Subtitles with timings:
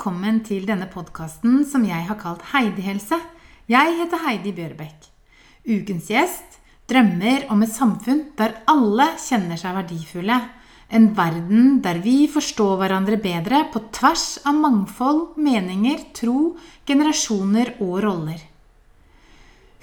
[0.00, 3.18] velkommen til denne podkasten som jeg har kalt Heidi-helse.
[3.68, 5.02] Jeg heter Heidi Bjørbekk.
[5.68, 6.56] Ukens gjest
[6.88, 10.38] drømmer om et samfunn der alle kjenner seg verdifulle.
[10.88, 16.54] En verden der vi forstår hverandre bedre på tvers av mangfold, meninger, tro,
[16.88, 18.40] generasjoner og roller.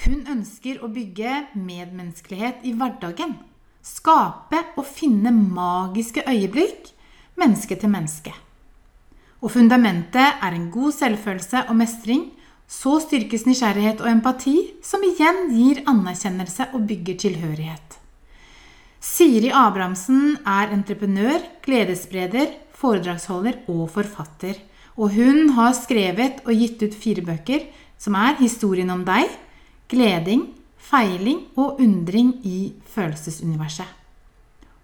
[0.07, 3.37] Hun ønsker å bygge medmenneskelighet i hverdagen.
[3.85, 6.95] Skape og finne magiske øyeblikk
[7.37, 8.33] menneske til menneske.
[9.41, 12.31] Og fundamentet er en god selvfølelse og mestring.
[12.67, 17.95] Så styrkes nysgjerrighet og empati, som igjen gir anerkjennelse og bygger tilhørighet.
[18.99, 24.57] Siri Abrahamsen er entreprenør, gledesspreder, foredragsholder og forfatter.
[24.97, 29.29] Og hun har skrevet og gitt ut fire bøker, som er 'Historien om deg',
[29.89, 33.95] 'Gleding', 'Feiling' og 'Undring i følelsesuniverset'.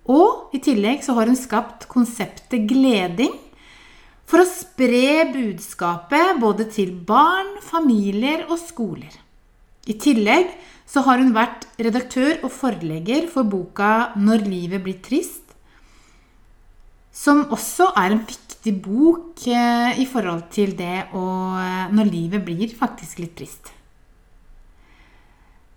[0.06, 3.32] Og i tillegg så har hun skapt konseptet gleding
[4.30, 9.12] for å spre budskapet både til barn, familier og skoler.
[9.84, 10.54] I tillegg
[10.88, 15.56] så har hun vært redaktør og forlegger for boka 'Når livet blir trist',
[17.12, 21.26] som også er en viktig bok eh, i forhold til det å
[21.60, 23.72] eh, Når livet blir faktisk litt trist.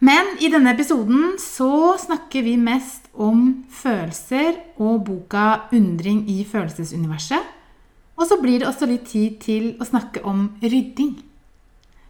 [0.00, 7.55] Men i denne episoden så snakker vi mest om følelser og boka 'Undring i følelsesuniverset'.
[8.16, 11.18] Og så blir det også litt tid til å snakke om rydding.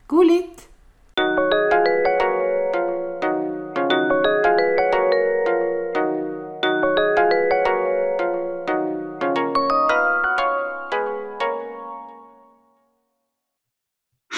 [0.07, 0.63] God lytt!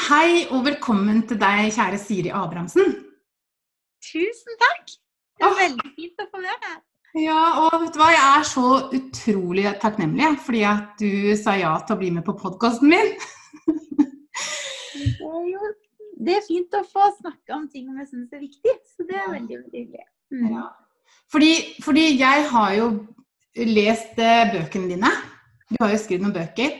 [0.09, 2.97] Hei og velkommen til deg, kjære Siri Abrahamsen.
[4.09, 4.97] Tusen takk.
[5.37, 6.81] Det er veldig fint å få være her.
[7.17, 11.73] Ja, og vet du hva, jeg er så utrolig takknemlig fordi at du sa ja
[11.87, 13.15] til å bli med på podkasten min.
[14.99, 15.71] det, er jo,
[16.21, 19.33] det er fint å få snakke om ting vi syns er viktig, så det er
[19.33, 20.07] veldig, veldig hyggelig.
[20.35, 20.51] Mm.
[20.53, 20.67] Ja.
[21.33, 21.53] Fordi,
[21.85, 22.91] fordi, jeg har jo
[23.69, 25.15] lest eh, bøkene dine.
[25.73, 26.77] Du har jo skrevet noen bøker.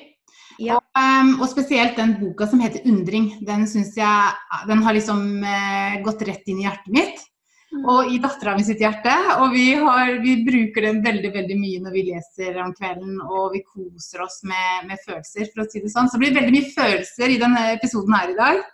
[0.59, 0.77] Ja.
[0.77, 3.45] Og, um, og, spesielt den boka som heter 'Undring'.
[3.47, 7.28] Den syns jeg den har liksom uh, gått rett inn i hjertet mitt.
[7.68, 7.82] Mm.
[7.84, 9.12] Og i dattera mi sitt hjerte.
[9.42, 13.18] Og vi, har, vi, bruker den veldig veldig mye når vi leser om kvelden.
[13.26, 16.08] Og vi koser oss med, med, følelser, for å si det sånn.
[16.08, 18.64] Så det blir veldig mye følelser i denne episoden her i dag.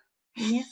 [0.44, 0.70] Yes.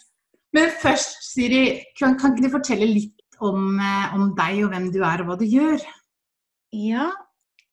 [0.53, 1.65] Men først, Siri,
[1.99, 5.31] kan, kan ikke du fortelle litt om, uh, om deg og hvem du er, og
[5.31, 5.81] hva du gjør?
[6.77, 7.09] Ja,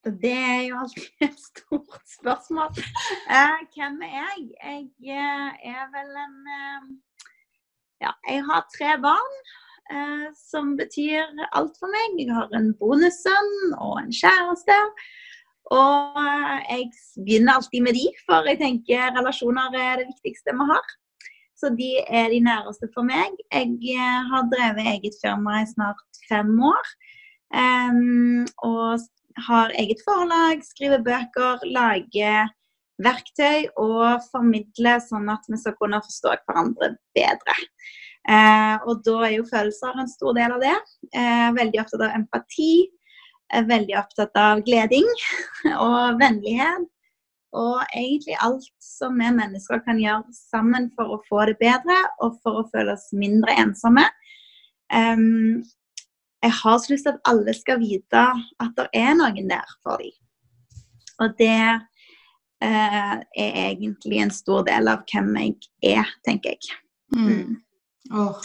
[0.03, 2.71] det er jo alltid et stort spørsmål.
[3.29, 4.45] Eh, hvem er jeg?
[5.03, 6.89] Jeg eh, er vel en eh,
[7.99, 9.33] Ja, jeg har tre barn,
[9.91, 11.27] eh, som betyr
[11.57, 12.17] alt for meg.
[12.21, 14.77] Jeg har en bonussønn og en kjæreste.
[15.75, 16.89] Og eh, jeg
[17.25, 20.95] begynner alltid med de, for jeg tenker relasjoner er det viktigste vi har.
[21.59, 23.35] Så de er de næreste for meg.
[23.51, 26.93] Jeg eh, har drevet eget firma i snart fem år.
[27.49, 29.01] Og
[29.47, 32.51] har eget forlag, skriver bøker, lager
[33.03, 37.55] verktøy og formidler sånn at vi skal kunne forstå hverandre bedre.
[38.27, 40.75] Eh, og da er jo følelser en stor del av det.
[41.15, 42.73] Eh, veldig opptatt av empati.
[43.53, 45.07] Eh, veldig opptatt av gleding
[45.87, 46.87] og vennlighet.
[47.57, 52.37] Og egentlig alt som vi mennesker kan gjøre sammen for å få det bedre og
[52.43, 54.05] for å føle oss mindre ensomme.
[54.93, 55.63] Um,
[56.45, 58.21] jeg har så lyst til at alle skal vite
[58.61, 60.13] at det er noen der for dem.
[61.19, 66.77] Og det uh, er egentlig en stor del av hvem jeg er, tenker jeg.
[67.17, 67.57] Mm.
[68.09, 68.39] Åh,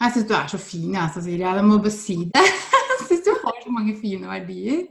[0.00, 1.50] jeg syns du er så fin, jeg, Cecilie.
[1.58, 2.46] Jeg må bare si det.
[2.94, 4.84] Jeg syns du har så mange fine verdier.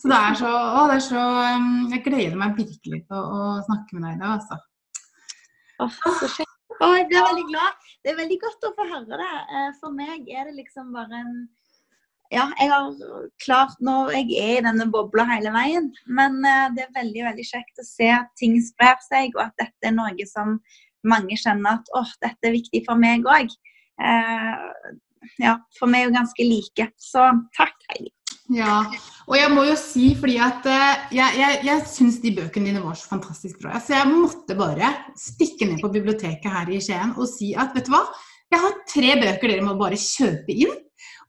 [0.00, 1.22] Så det er så, å, det er så
[1.54, 4.58] um, Jeg gleder meg virkelig til å, å snakke med deg i dag, altså.
[5.84, 6.50] Åh, så kjekt.
[6.74, 7.84] Jeg blir veldig glad.
[8.02, 9.34] Det er veldig godt å få høre det.
[9.56, 11.36] Eh, for meg er det liksom bare en
[12.32, 12.88] Ja, jeg har
[13.44, 15.90] klart nå jeg er i denne bobla hele veien.
[16.18, 19.56] Men eh, det er veldig, veldig kjekt å se at ting sprer seg, og at
[19.60, 20.58] dette er noe som
[21.08, 23.52] mange kjenner at åh, dette er viktig for meg òg.
[24.02, 24.66] Eh,
[25.40, 26.90] ja, for meg er jo ganske like.
[27.00, 27.24] Så
[27.56, 28.12] takk, Heidi.
[28.52, 28.82] Ja,
[29.24, 32.82] og jeg må jo si fordi at uh, jeg, jeg, jeg syns de bøkene dine
[32.84, 33.80] var så fantastisk bra.
[33.80, 37.88] Så jeg måtte bare stikke ned på biblioteket her i Skien og si at vet
[37.88, 38.02] du hva,
[38.52, 40.74] jeg har tre bøker dere må bare kjøpe inn.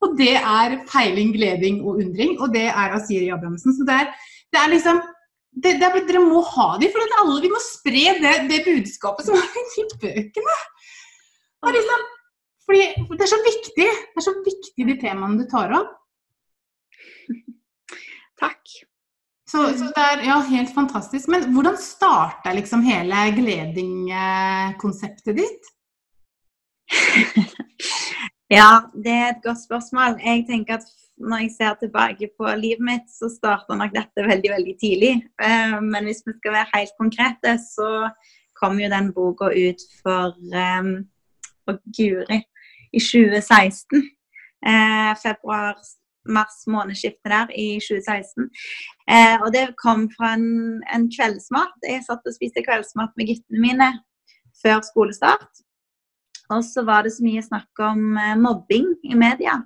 [0.03, 3.73] Og det er 'Peiling, gleding og undring', og det er av Siri Abrahamsen.
[3.73, 4.11] Så det er,
[4.51, 4.99] det er liksom
[5.55, 9.27] det, det er, Dere må ha dem, for alle, vi må spre det, det budskapet
[9.27, 10.55] som er i bøkene.
[11.75, 12.01] Liksom,
[12.65, 13.87] fordi Det er så viktig.
[13.87, 15.93] Det er så viktig de temaene du tar opp.
[18.41, 18.61] Takk.
[19.47, 21.29] Så, så, det er ja, helt fantastisk.
[21.31, 25.63] Men hvordan starta liksom hele Gleding-konseptet ditt?
[28.57, 30.19] ja, det er et godt spørsmål.
[30.19, 30.87] Jeg tenker at
[31.17, 35.13] når jeg ser tilbake på livet mitt, så starta nok dette veldig, veldig tidlig.
[35.41, 38.09] Eh, men hvis vi skal være helt konkrete, så
[38.59, 40.91] kom jo den boka ut for, um,
[41.63, 42.41] for Guri
[42.95, 44.03] i 2016.
[44.65, 45.75] Eh, februar
[46.25, 48.49] mars månedsskiftet der i 2016.
[49.09, 50.47] Eh, og det kom fra en,
[50.93, 51.75] en, kveldsmat.
[51.83, 53.89] Jeg satt og spiste kveldsmat med guttene mine
[54.63, 55.61] før skolestart.
[56.53, 59.59] Og så var det så mye snakk om eh, mobbing i media.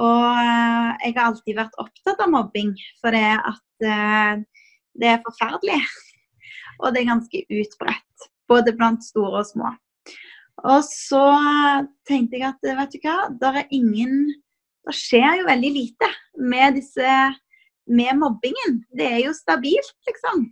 [0.00, 2.72] Og eh, jeg har alltid vært opptatt av mobbing,
[3.02, 4.44] for det at eh,
[5.00, 5.80] det er forferdelig.
[6.82, 9.74] Og det er ganske utbredt, både blant store og små.
[10.62, 11.26] Og så
[12.08, 14.32] tenkte jeg at vet du hva, det er ingen
[14.82, 16.08] det skjer jo veldig lite
[16.42, 17.10] med disse
[17.86, 18.80] med mobbingen.
[18.90, 20.48] Det er jo stabilt, liksom.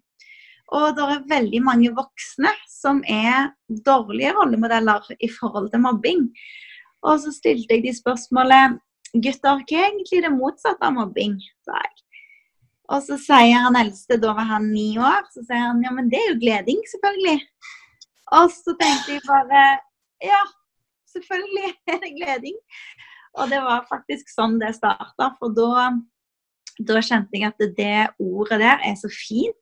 [0.71, 3.51] Og det er veldig mange voksne som er
[3.87, 6.29] dårlige rollemodeller i forhold til mobbing.
[7.03, 8.79] Og så stilte jeg de spørsmålet
[9.15, 11.35] Gutter, hva er egentlig det motsatte av mobbing?
[11.67, 11.97] sa jeg.
[12.91, 16.11] Og så sier han eldste, da var han ni år, så sier han ja, men
[16.11, 17.39] det er jo gleding, selvfølgelig.
[18.39, 19.63] Og så tenkte jeg bare
[20.23, 20.41] ja,
[21.11, 22.59] selvfølgelig er det gleding.
[23.39, 25.31] Og det var faktisk sånn det starta.
[25.39, 25.91] For da,
[26.79, 29.57] da, kjente jeg at det ordet der er så fint.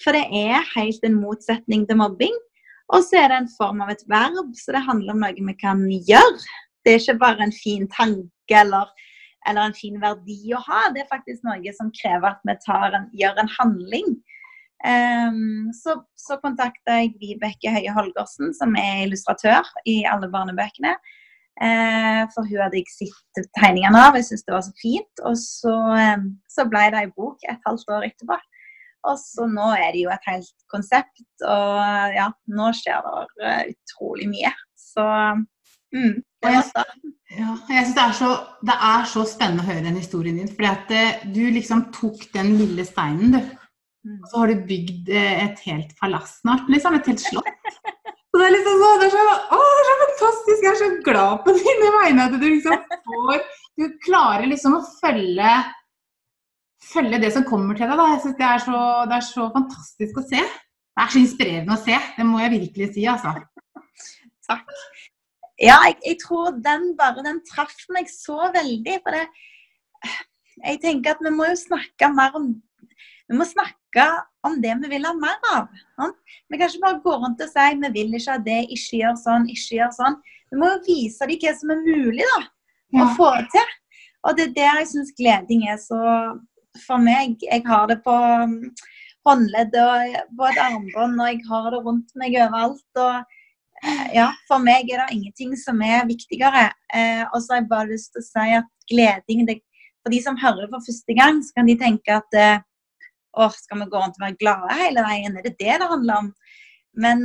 [0.00, 2.36] For det er helt en motsetning til mobbing.
[2.92, 5.56] Og så er det en form av et verb, så det handler om noe vi
[5.60, 6.48] kan gjøre.
[6.84, 8.90] Det er ikke bare en fin tanke eller,
[9.48, 10.88] eller en fin verdi å ha.
[10.94, 12.56] Det er faktisk noe som krever at vi
[12.98, 14.18] en, gjør en handling.
[14.86, 20.94] Um, så, så kontakta jeg Vibeke Høie Holgersen, som er illustratør i alle barnebøkene.
[21.58, 25.24] Uh, for hun hadde jeg sett tegningene av, jeg syntes det var så fint.
[25.26, 28.38] Og så, um, så ble det ei bok et halvt år etterpå.
[29.08, 33.62] Og så nå er det jo et helt konsept, og ja, nå skjer det uh,
[33.72, 34.50] utrolig mye.
[34.78, 35.04] Så
[35.94, 36.64] mm, Og jeg.
[37.38, 38.28] Ja, jeg synes det er, så,
[38.64, 40.48] det er så spennende å høre den historien din.
[40.48, 43.40] fordi at uh, du liksom tok den lille steinen, du.
[44.08, 44.18] Mm.
[44.22, 46.96] Og så har du bygd uh, et helt palass snart, liksom.
[46.96, 47.50] Et helt slott.
[48.28, 49.22] Så det er liksom så, det er så,
[49.56, 50.62] å, det er så fantastisk!
[50.62, 53.44] Jeg er så glad på dine vegne at du liksom får
[53.78, 55.52] Du klarer liksom å følge,
[56.90, 57.98] følge det som kommer til deg.
[58.00, 58.08] Da.
[58.14, 58.80] Jeg synes det er, så,
[59.10, 60.42] det er så fantastisk å se.
[60.42, 61.98] Det er så inspirerende å se.
[62.16, 63.36] Det må jeg virkelig si, altså.
[64.48, 64.72] Takk.
[65.58, 69.00] Ja, jeg, jeg tror den bare den traff meg så veldig.
[69.02, 69.26] For det
[70.58, 72.52] Jeg tenker at vi må jo snakke mer om
[73.28, 74.04] Vi må snakke
[74.46, 75.66] om det vi vil ha mer av.
[75.98, 76.14] Sånn?
[76.48, 79.18] Vi kan ikke bare gå rundt og si vi vil ikke ha det, ikke gjør
[79.20, 80.16] sånn, ikke gjør sånn.
[80.48, 82.38] Vi må jo vise dem hva som er mulig da,
[82.94, 83.08] å ja.
[83.18, 83.74] få til.
[84.24, 85.98] Og det er der jeg syns gleding er så
[86.86, 88.52] For meg, jeg har det på um,
[89.26, 93.00] håndleddet og på et armbånd, og jeg har det rundt meg overalt.
[93.02, 93.37] og
[94.14, 96.68] ja, For meg er det ingenting som er viktigere.
[96.94, 99.60] Eh, og så har jeg bare lyst til å si at gleding det,
[100.02, 102.58] For de som hører for første gang, så kan de tenke at eh,
[103.38, 105.36] Åh, skal vi gå rundt og være glade hele veien?
[105.36, 106.30] Er det det det handler om?
[106.98, 107.20] Men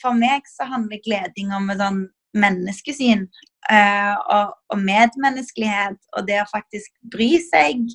[0.00, 2.02] for meg så handler gleding om sånn
[2.36, 3.24] menneskesyn
[3.70, 5.98] eh, og, og, medmenneskelighet.
[6.16, 7.86] Og det å faktisk bry seg.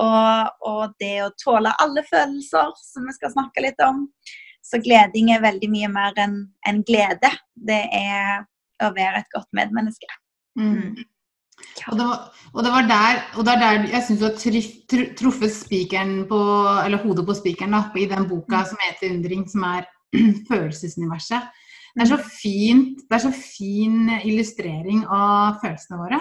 [0.00, 4.06] Og, og, det å tåle alle følelser, som vi skal snakke litt om.
[4.64, 6.36] Så gleding er veldig mye mer enn
[6.68, 7.30] en glede.
[7.54, 8.44] Det er
[8.84, 10.08] å være et godt medmenneske.
[10.58, 11.00] Mm.
[11.90, 12.20] Og det, var,
[12.54, 16.40] og det var der, og det er der jeg syns du har truffet spikeren på,
[16.86, 18.68] eller hodet på spikeren da, i den boka mm.
[18.70, 19.88] som heter 'Undring', som er
[20.50, 21.50] følelsesuniverset.
[21.94, 22.28] Det er så mm.
[22.42, 26.20] fint, det er så fin illustrering av følelsene våre.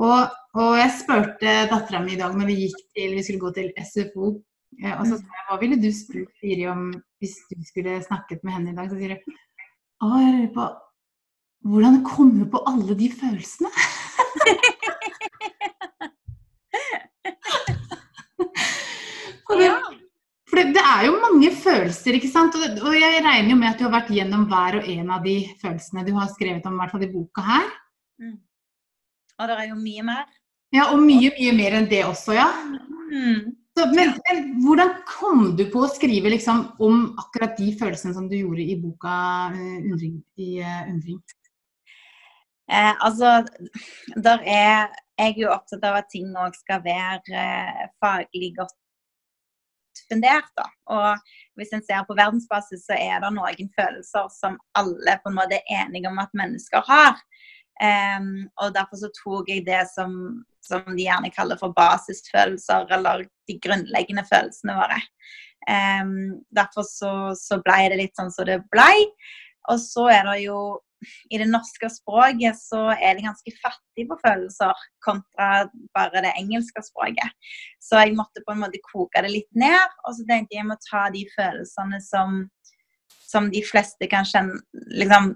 [0.00, 3.52] Og, og jeg spurte dattera mi i dag når vi gikk til, vi skulle gå
[3.58, 4.30] til SFO,
[4.80, 6.86] eh, og så sa jeg hva ville du spurt Siri om
[7.22, 8.90] hvis du skulle snakket med henne i dag?
[8.90, 9.18] Så sier du
[10.02, 10.64] å, jeg lurer på
[11.62, 13.70] hvordan komme på alle de følelsene?
[19.46, 19.54] for
[20.58, 22.58] det, det, er jo mange følelser, ikke sant?
[22.58, 25.20] Og, og, jeg regner jo med at du har vært gjennom hver og en av
[25.26, 27.68] de følelsene du har skrevet om, i hvert fall i boka her.
[28.18, 28.38] Mm.
[29.38, 30.24] Og det er jo mye mer.
[30.72, 32.48] Ja, og mye, mye mer enn det også, ja.
[33.12, 33.52] Mm.
[33.72, 38.26] Så, men, men, hvordan kom du på å skrive liksom, om akkurat de følelsene som
[38.28, 39.14] du gjorde i boka
[39.54, 40.18] uh, Undring?
[40.36, 41.22] I, uh, Undring?
[42.72, 43.46] Eh, altså,
[44.24, 44.88] der er
[45.18, 48.78] Jeg jo opptatt av at ting òg skal være eh, faglig godt
[50.08, 50.48] fundert.
[50.56, 50.64] Da.
[50.96, 55.36] Og hvis en ser på verdensbasis, så er det noen følelser som alle på en
[55.36, 57.20] måte er enige om at mennesker har.
[57.82, 60.12] Um, og derfor så tok jeg det som,
[60.62, 65.00] som de gjerne kaller for basisfølelser, eller de grunnleggende følelsene våre.
[65.70, 68.90] Um, derfor så, så ble det litt sånn som det ble.
[69.70, 70.58] Og så er det jo
[71.34, 75.64] i det norske språket så er det ganske fattig på følelser kontra
[75.96, 77.32] bare det engelske språket.
[77.82, 80.70] Så jeg måtte på en måte koke det litt ned, og så tenkte jeg jeg
[80.70, 82.44] må ta de følelsene som,
[83.26, 84.60] som de fleste kan kjenne
[84.94, 85.32] liksom,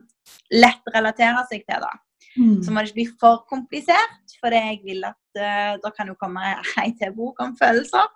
[0.54, 1.82] lett relatere seg til.
[1.82, 2.05] da.
[2.36, 2.60] Mm.
[2.62, 6.16] Så må det ikke bli for komplisert, for jeg vil at uh, da kan jo
[6.20, 6.42] komme
[6.82, 8.06] ei til bok om følelser.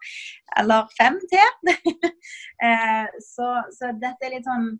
[0.61, 1.75] Eller fem til.
[2.65, 4.73] uh, så, så dette er litt sånn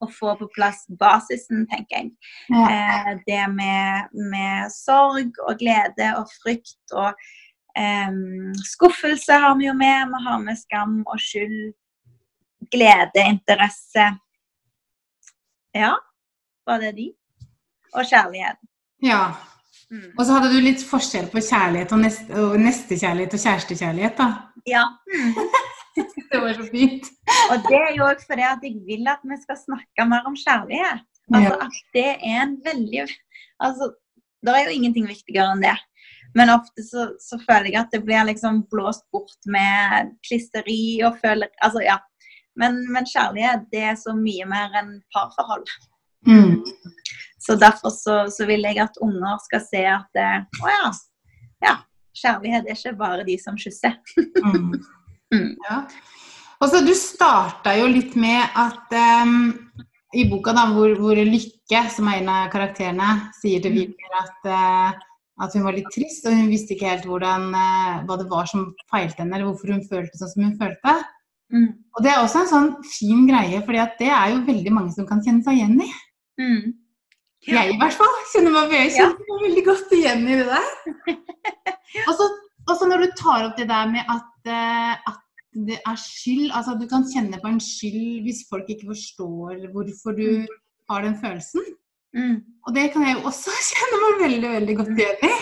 [0.00, 2.10] å få på plass basisen, tenker jeg.
[2.52, 2.64] Ja.
[2.64, 7.12] Uh, det med, med, sorg og glede og frykt og
[7.76, 10.08] um, skuffelse har vi jo med.
[10.12, 11.72] Vi har med skam og skyld,
[12.72, 14.10] glede, interesse.
[15.76, 15.94] Ja,
[16.66, 17.10] var det de?
[17.94, 18.60] Og kjærlighet.
[19.02, 19.22] Ja.
[19.90, 20.10] Mm.
[20.14, 24.28] Og så hadde du litt forskjell på kjærlighet og, nest, og nestekjærlighet og kjærestekjærlighet, da.
[24.70, 24.84] Ja.
[25.10, 25.32] Mm.
[26.30, 27.08] det var så fint.
[27.50, 30.38] Og det er jo òg fordi at jeg vil at vi skal snakke mer om
[30.38, 31.06] kjærlighet.
[31.30, 31.66] Altså ja.
[31.66, 33.08] at det er en veldig
[33.60, 33.90] Altså,
[34.46, 35.74] det er jo ingenting viktigere enn det.
[36.38, 41.18] Men ofte så, så, føler jeg at det blir liksom blåst bort med klisteri og
[41.20, 41.98] føler Altså, ja.
[42.56, 45.66] Men, men kjærlighet, det er så mye mer enn parforhold.
[46.28, 46.60] Mm.
[47.40, 50.28] Så derfor så, så, vil jeg at unger skal se at det,
[50.60, 50.90] Å ja.
[51.64, 51.76] ja.
[52.20, 54.00] Kjærlighet er ikke bare de som kysser.
[54.16, 54.72] mm.
[55.30, 55.52] Mm.
[55.62, 55.84] Ja.
[56.58, 59.52] Og så Du starta jo litt med at um,
[60.10, 64.18] i boka da, hvor, hvor, Lykke, som er en av karakterene, sier til Wilmer mm.
[64.24, 68.18] at, uh, at hun var litt trist, og hun visste ikke helt hvordan, uh, hva
[68.18, 70.98] det var som feilte henne, eller hvorfor hun følte sånn som hun følte.
[71.54, 71.70] Mm.
[71.94, 75.06] Og Det er også en sånn fin greie, for det er jo veldig mange som
[75.08, 75.90] kan kjenne seg igjen i.
[76.42, 76.74] Mm.
[77.48, 77.62] Ja.
[77.62, 80.72] Jeg i hvert fall kjenner meg, jeg kjenner meg veldig godt igjen i det der.
[82.08, 82.26] Og så
[82.70, 86.52] og så når du tar opp det der med at, uh, at, det er skyld
[86.54, 90.60] Altså du kan kjenne på en skyld hvis folk ikke forstår hvorfor du mm.
[90.92, 91.64] har den følelsen.
[92.14, 92.36] Mm.
[92.66, 95.32] Og det kan jeg jo også kjenne meg veldig, veldig godt igjen i.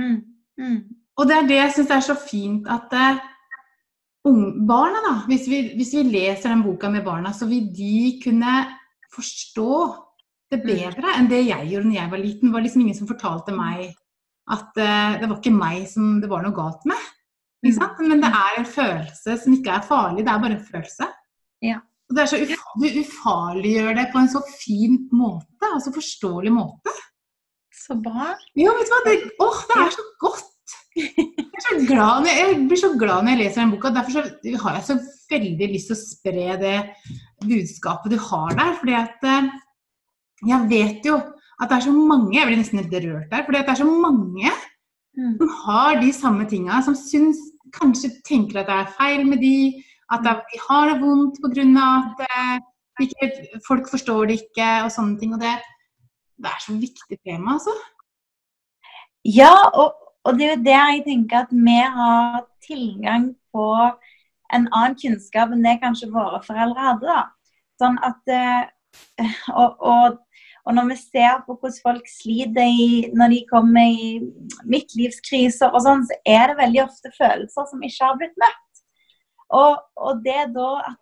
[0.00, 0.16] Mm.
[0.62, 0.78] Mm.
[1.20, 3.20] Og det er det jeg syns er så fint at uh,
[4.70, 8.54] barna, da, hvis vi, hvis vi, leser den boka med barna, så vil de kunne
[9.12, 9.74] forstå
[10.50, 10.66] det mm.
[10.66, 12.48] bedre enn det jeg gjorde da jeg var liten.
[12.48, 13.90] Det var liksom ingen som fortalte meg
[14.50, 17.08] at uh, det var ikke meg som det var noe galt med.
[17.60, 17.76] Mm.
[18.08, 21.08] Men det er en følelse som ikke er farlig, det er bare en følelse.
[21.62, 21.78] Ja.
[22.10, 26.52] Og det er så ufarlig Du ufarliggjør det på en så fin måte, altså forståelig
[26.54, 26.94] måte.
[27.76, 28.32] Så bra.
[28.58, 29.02] Ja, vet du hva.
[29.06, 29.14] Det,
[29.44, 30.48] åh, det er så godt.
[30.96, 33.92] Jeg, så glad, jeg blir så glad når jeg leser den boka.
[33.94, 34.26] Derfor
[34.64, 34.96] har jeg så
[35.30, 36.76] veldig lyst til å spre det
[37.44, 38.72] budskapet du har der.
[38.80, 39.50] fordi at eh,
[40.48, 41.18] jeg vet jo
[41.60, 43.44] at det er så mange Jeg blir nesten litt rørt der.
[43.44, 45.36] For det er så mange mm.
[45.38, 47.40] som har de samme tinga, som syns
[47.76, 51.86] kanskje tenker at det er feil med de, at de har det vondt pga.
[52.00, 52.56] at eh,
[53.04, 55.34] ikke, folk forstår det ikke, og sånne ting.
[55.36, 55.52] Og det,
[56.40, 57.76] det er så viktig tema, altså.
[59.24, 59.92] Ja, og,
[60.24, 63.66] og, det er jo det jeg tenker at vi har tilgang på
[64.50, 67.06] en annen kunnskap enn det kanskje våre foreldre hadde.
[67.06, 67.22] da.
[67.80, 68.64] Sånn at eh,
[69.60, 70.18] og, og
[70.70, 74.10] og når vi ser på hvordan folk sliter i, når de kommer i
[74.70, 78.82] midtlivskriser og sånn, så er det veldig ofte følelser som ikke har blitt møtt.
[79.58, 81.00] Og, og det da at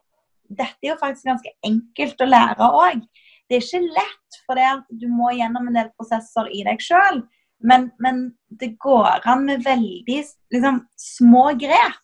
[0.48, 3.02] dette er jo faktisk ganske enkelt å lære òg.
[3.48, 7.20] Det er ikke lett, for du må gjennom en del prosesser i deg sjøl.
[7.60, 10.20] Men, men, det går an med veldig
[10.54, 12.00] liksom, små grep.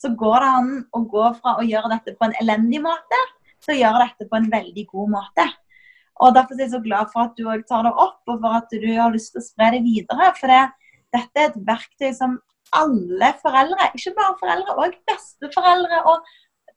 [0.00, 3.20] Så går det an å gå fra å gjøre dette på en elendig måte
[3.64, 5.46] til å gjøre dette på en veldig god måte.
[6.22, 8.70] Og Derfor er jeg så glad for at du tar det opp, og for at
[8.70, 10.30] du har lyst til å spre det videre.
[10.38, 10.62] For det,
[11.16, 12.38] dette er et verktøy som
[12.74, 16.30] alle foreldre, ikke bare foreldre, òg besteforeldre og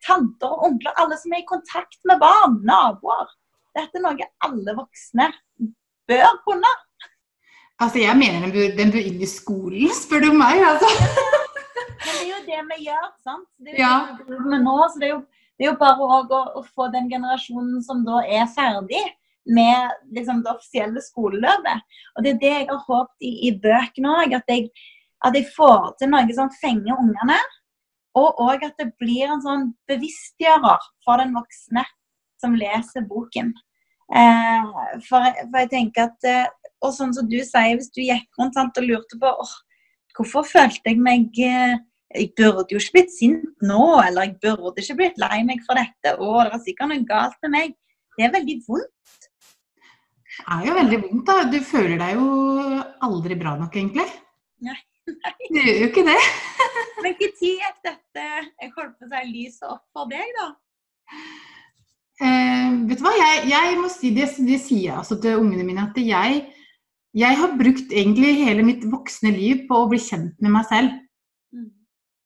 [0.05, 3.31] tanter og onkler, alle som er i kontakt med barn, naboer.
[3.77, 5.31] Dette er noe alle voksne
[6.09, 6.73] bør kunne.
[7.79, 10.61] Altså, Jeg mener den bør, den bør inn i skolen, spør du meg.
[10.65, 10.89] altså.
[12.05, 13.47] Men det er jo det vi gjør, sant.
[13.61, 13.93] Det er jo ja.
[14.07, 14.77] det vi driver med nå.
[14.89, 15.21] så det er jo,
[15.57, 19.03] det er jo bare å, å, få den generasjonen som da er ferdig,
[19.47, 21.83] med liksom, det offisielle skoleløpet.
[22.15, 24.35] Og Det er det jeg har håpet i, i bøkene òg.
[24.39, 24.51] At,
[25.25, 27.39] at, jeg får til noe som fenger ungene.
[28.17, 31.85] Og òg at det blir en sånn bevisstgjører for den voksne
[32.41, 33.53] som leser boken.
[34.13, 34.71] Eh,
[35.07, 36.45] for, for, jeg tenker at eh,
[36.85, 39.53] Og sånn som du sier, hvis du gikk rundt sant, og lurte på oh,
[40.15, 41.73] hvorfor følte jeg meg eh,
[42.15, 45.75] jeg burde jo ikke blitt sint nå, eller jeg burde ikke blitt lei meg for
[45.75, 46.13] dette.
[46.15, 47.73] Å, det var sikkert noe galt med meg.
[48.17, 49.26] Det er veldig vondt.
[50.45, 51.37] Er jo veldig vondt, da.
[51.51, 52.27] Du føler deg jo
[53.07, 54.07] aldri bra nok, egentlig.
[54.65, 54.77] Nei.
[55.07, 56.17] Du gjør jo ikke det.
[56.97, 60.47] Men når gikk dette jeg holdt på å si, lyset opp for deg, da?
[62.17, 65.63] Eh, vet du hva, jeg, jeg må si det, det sier jeg altså til ungene
[65.63, 66.41] mine, at jeg,
[67.15, 70.97] jeg har brukt egentlig hele mitt voksne liv på å bli kjent med meg selv.
[71.55, 71.69] Mm.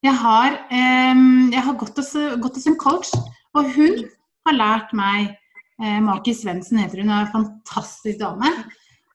[0.08, 3.14] Jeg har, eh, jeg har gått, hos, gått hos en coach,
[3.54, 4.02] og hun
[4.48, 5.36] har lært meg
[5.82, 8.52] Maki Svendsen heter hun, er en fantastisk dame.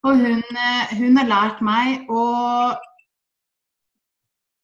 [0.06, 2.24] Og hun, eh, hun har lært meg å,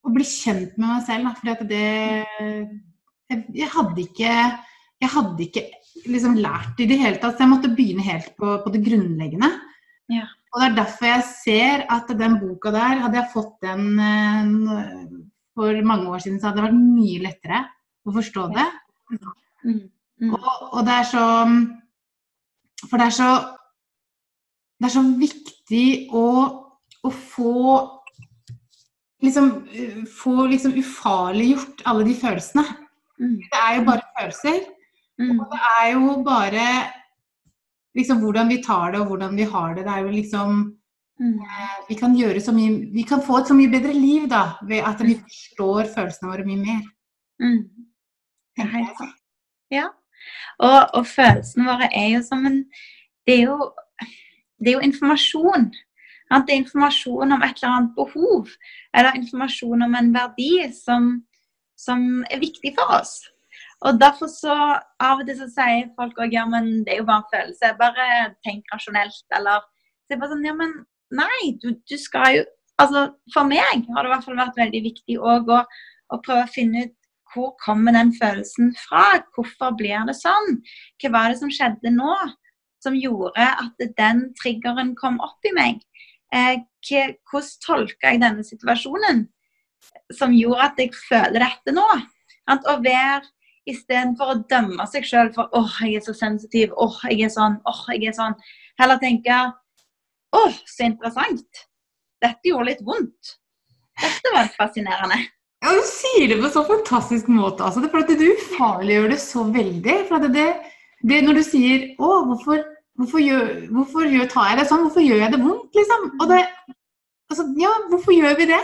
[0.03, 1.33] å bli kjent med meg selv.
[1.39, 1.87] For at det
[3.33, 4.37] jeg, jeg hadde ikke
[5.03, 5.65] jeg hadde ikke
[6.13, 9.51] liksom lært i det hele tatt, så jeg måtte begynne helt på, på det grunnleggende.
[10.13, 10.29] Ja.
[10.53, 15.07] Og det er derfor jeg ser at den boka der, hadde jeg fått den eh,
[15.57, 17.63] for mange år siden, så hadde det vært mye lettere
[18.07, 18.69] å forstå det.
[19.13, 19.81] Mm.
[20.23, 20.35] Mm.
[20.37, 21.25] Og, og det er så
[22.91, 23.31] For det er så
[24.83, 26.27] Det er så viktig å,
[27.07, 27.53] å få
[29.23, 29.51] liksom
[30.11, 32.65] Få liksom ufarliggjort alle de følelsene.
[33.23, 33.37] Mm.
[33.39, 34.61] Det er jo bare følelser.
[35.21, 35.37] Mm.
[35.39, 36.67] Og det er jo bare
[37.95, 39.85] liksom hvordan vi tar det og hvordan vi har det.
[39.87, 40.63] Det er jo liksom
[41.21, 41.39] Mm.
[41.39, 44.57] eh, Vi kan gjøre så mye Vi kan få et så mye bedre liv da
[44.67, 46.81] ved at vi forstår følelsene våre mye mer.
[47.39, 47.59] Mm.
[48.57, 49.15] Det er helt sant.
[49.71, 49.89] Ja.
[50.59, 52.65] Og, og følelsene våre er jo som en
[53.27, 53.71] Det er jo,
[54.59, 55.69] det er jo informasjon.
[56.31, 58.49] At Det er informasjon om et eller annet behov.
[58.95, 61.13] Eller informasjon om en verdi som,
[61.79, 63.21] som er viktig for oss.
[63.87, 64.57] Og derfor så
[65.03, 67.77] Av og til så sier folk òg ja, men det er jo bare en følelse.
[67.79, 68.09] Bare
[68.47, 69.23] tenk rasjonelt.
[69.39, 70.75] Eller så er bare sånn Ja, men
[71.13, 72.45] nei, du, du skal jo
[72.81, 75.59] Altså for meg har det i hvert fall vært veldig viktig òg å,
[76.15, 76.95] å prøve å finne ut
[77.33, 79.23] hvor kommer den følelsen fra?
[79.35, 80.59] Hvorfor blir det sånn?
[81.01, 82.15] Hva var det som skjedde nå
[82.83, 85.83] som gjorde at den triggeren kom opp i meg?
[86.33, 89.27] Eh, hvordan tolka jeg denne situasjonen
[90.15, 91.87] som gjorde at jeg føler dette nå?
[92.53, 93.23] Å være
[93.71, 97.61] Istedenfor å dømme seg sjøl for åh, jeg er så sensitiv, åh, jeg er sånn,
[97.71, 98.35] åh, jeg er sånn.
[98.81, 99.37] Heller tenke
[100.35, 101.63] åh, så interessant.
[102.23, 103.37] Dette gjorde litt vondt.
[104.03, 105.21] Dette var fascinerende.
[105.63, 107.63] Ja, Du sier det på så fantastisk måte.
[107.65, 109.99] Altså, for at du ufarliggjør det så veldig.
[110.09, 110.49] For at det,
[111.09, 112.65] det Når du sier 'Å, hvorfor,
[112.99, 114.83] hvorfor, gjør, hvorfor gjør, tar jeg det sånn?
[114.87, 116.11] Hvorfor gjør jeg det vondt?' liksom.
[116.21, 116.41] Og det
[117.31, 118.63] altså, Ja, hvorfor gjør vi det?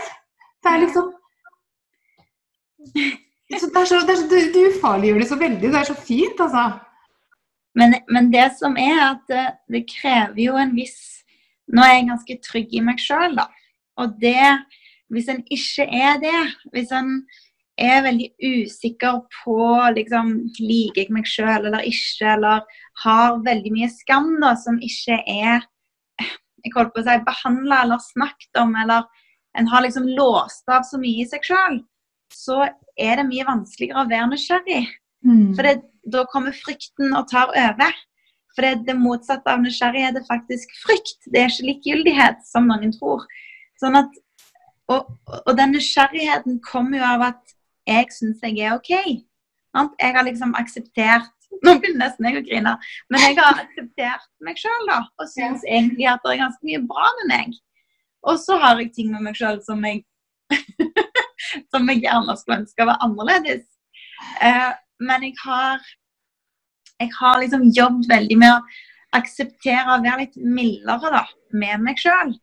[0.63, 1.13] Det er liksom
[3.49, 3.67] det er så,
[4.05, 5.71] det er så, du, du ufarliggjør det så veldig.
[5.71, 6.79] Det er så fint, altså.
[7.75, 10.99] Men, men det som er at det, det krever jo en viss
[11.69, 13.43] Nå er jeg ganske trygg i meg sjøl, da.
[14.01, 14.41] Og det
[15.09, 16.39] Hvis en ikke er det,
[16.73, 17.23] hvis en
[17.79, 19.57] er veldig usikker på
[19.95, 22.65] liksom, liker jeg meg sjøl eller ikke, eller
[23.05, 25.63] har veldig mye skam da, som ikke er
[26.65, 29.07] jeg holdt på å si, behandla eller snakket om, eller
[29.57, 31.79] en har liksom låst av så mye i seg sjøl,
[32.33, 32.65] så
[32.99, 34.83] er det mye vanskeligere å være nysgjerrig.
[35.25, 35.49] Mm.
[35.55, 35.75] For det,
[36.13, 37.95] da kommer frykten og tar over.
[38.55, 41.17] For det, det motsatte av nysgjerrighet er faktisk frykt.
[41.31, 43.25] Det er ikke likegyldighet, som noen tror.
[43.81, 44.11] Sånn at,
[44.89, 45.09] og,
[45.45, 47.55] og den nysgjerrigheten kommer jo av at
[47.89, 48.91] jeg syns jeg er OK.
[49.75, 49.93] Sant?
[50.01, 52.71] Jeg har liksom akseptert Nå begynner nesten jeg å grine.
[53.09, 54.99] Men jeg har akseptert meg sjøl, da.
[55.17, 57.55] Og syns egentlig at det er ganske mye bra med meg.
[58.29, 60.03] Og så har jeg ting med meg sjøl som jeg
[61.73, 63.65] som jeg gjerne skulle ønske var annerledes.
[64.45, 64.69] Eh,
[65.01, 65.81] men jeg har
[66.99, 71.23] jeg har liksom jobbet veldig med å akseptere og være litt mildere da,
[71.55, 72.33] med meg sjøl.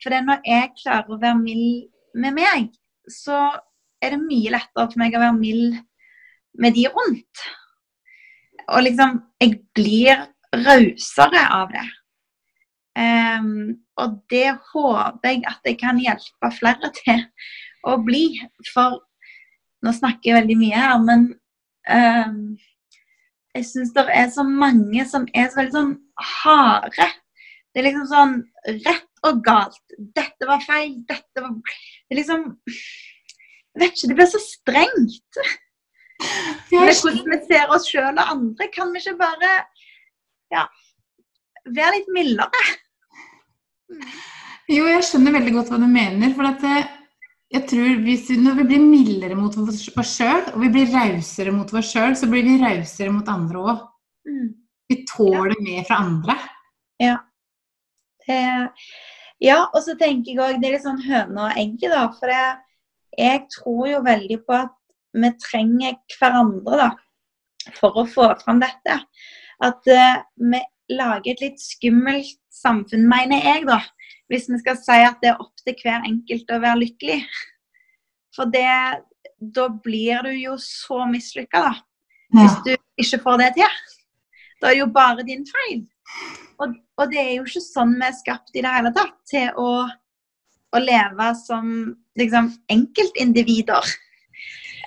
[0.00, 1.88] For det når jeg klarer å være mild
[2.20, 2.70] med meg,
[3.10, 3.50] så
[4.00, 5.78] er det mye lettere for meg å være mild
[6.60, 7.46] med de rundt.
[8.70, 11.86] Og liksom Jeg blir rausere av det.
[13.00, 17.22] Um, og det håper jeg at jeg kan hjelpe flere til
[17.88, 18.24] å bli.
[18.68, 18.98] For
[19.80, 21.24] nå snakker jeg veldig mye her, men
[21.88, 22.42] um,
[23.56, 25.94] jeg syns det er så mange som er så veldig sånn
[26.42, 27.08] harde.
[27.70, 28.36] Det er liksom sånn
[28.84, 29.96] rett og galt.
[30.16, 31.00] Dette var feil.
[31.08, 35.42] Dette var Det er liksom Jeg vet ikke, det blir så strengt.
[36.70, 38.68] Med hvordan vi ser oss sjøl og andre.
[38.74, 39.52] Kan vi ikke bare
[40.52, 40.64] ja,
[41.70, 42.64] være litt mildere?
[44.70, 46.34] Jo, jeg skjønner veldig godt hva du mener.
[46.36, 46.90] For at eh,
[47.54, 51.54] jeg tror hvis vi, når vi blir mildere mot oss sjøl, og vi blir rausere
[51.54, 53.86] mot oss sjøl, så blir vi rausere mot andre òg.
[54.28, 54.48] Mm.
[54.90, 56.36] Vi tåler mer fra andre.
[57.00, 57.16] Ja.
[58.26, 58.38] Det,
[59.40, 62.02] ja, og så tenker jeg òg det er litt sånn høne og egget, da.
[62.16, 62.56] For jeg,
[63.18, 64.74] jeg tror jo veldig på at
[65.16, 66.90] vi trenger hverandre, da.
[67.76, 68.98] For å få fram dette.
[69.64, 70.60] At uh, vi
[70.92, 73.80] lager et litt skummelt samfunn, mener jeg, da.
[74.30, 77.20] Hvis vi skal si at det er opp til hver enkelt å være lykkelig.
[78.36, 78.68] For det,
[79.40, 81.72] da blir du jo så mislykka, da.
[82.36, 83.80] Hvis du ikke får det til.
[84.60, 85.82] Da er det jo bare din feil.
[86.60, 89.48] Og, og, det er jo ikke sånn vi er skapt i det hele tatt, til
[89.60, 89.70] å,
[90.76, 91.70] å leve som
[92.20, 93.92] liksom, enkeltindivider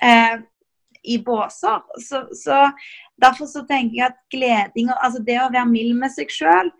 [0.02, 0.36] eh,
[1.04, 1.82] i båser.
[2.00, 2.60] Så, så,
[3.20, 6.72] derfor så tenker jeg at gleding, altså det å være mild med seg sjøl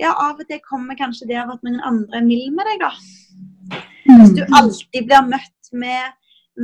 [0.00, 2.80] Ja, av og til kommer kanskje det av at noen andre er mild med deg,
[2.80, 3.82] da.
[4.06, 4.54] Hvis du mm.
[4.56, 6.14] alltid blir møtt med,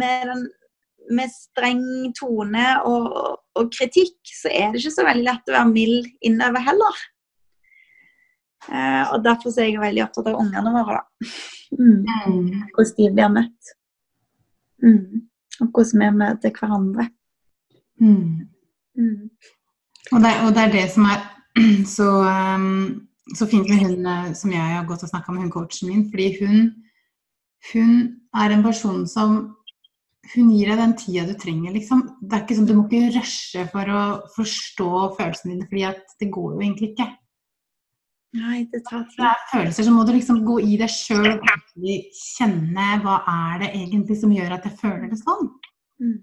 [0.00, 0.46] med, den,
[1.12, 1.84] med streng
[2.16, 3.10] tone og,
[3.52, 7.04] og, kritikk, så er det ikke så veldig lett å være mild innover heller.
[8.66, 10.98] Eh, og Derfor er jeg veldig opptatt av ungene våre.
[10.98, 11.30] da.
[11.78, 12.04] Mm.
[12.04, 12.62] mm.
[12.74, 13.72] Hvordan de blir møtt.
[14.82, 15.28] Mm.
[15.60, 17.08] Og hvordan vi møter hverandre.
[18.00, 18.48] Mm.
[18.98, 19.30] Mm.
[20.12, 21.22] Og, det, og, det, er det som er
[21.96, 22.08] så,
[22.56, 25.90] um, så fint med hun eh, som jeg har gått og snakka med, hun coachen
[25.90, 26.08] min.
[26.10, 26.58] Fordi hun,
[27.72, 27.94] hun
[28.34, 29.38] er en person som
[30.34, 32.02] hun gir deg den tida du trenger, liksom.
[32.20, 34.02] Det er ikke sånn, Du må ikke rushe for å
[34.34, 37.08] forstå følelsene dine, fordi det går jo egentlig ikke.
[38.36, 39.16] Nei, det tar tid.
[39.16, 43.62] Det er følelser, så må du liksom gå i deg sjøl og kjenne hva er
[43.62, 45.48] det egentlig som gjør at jeg føler det sånn.
[46.02, 46.18] Mm.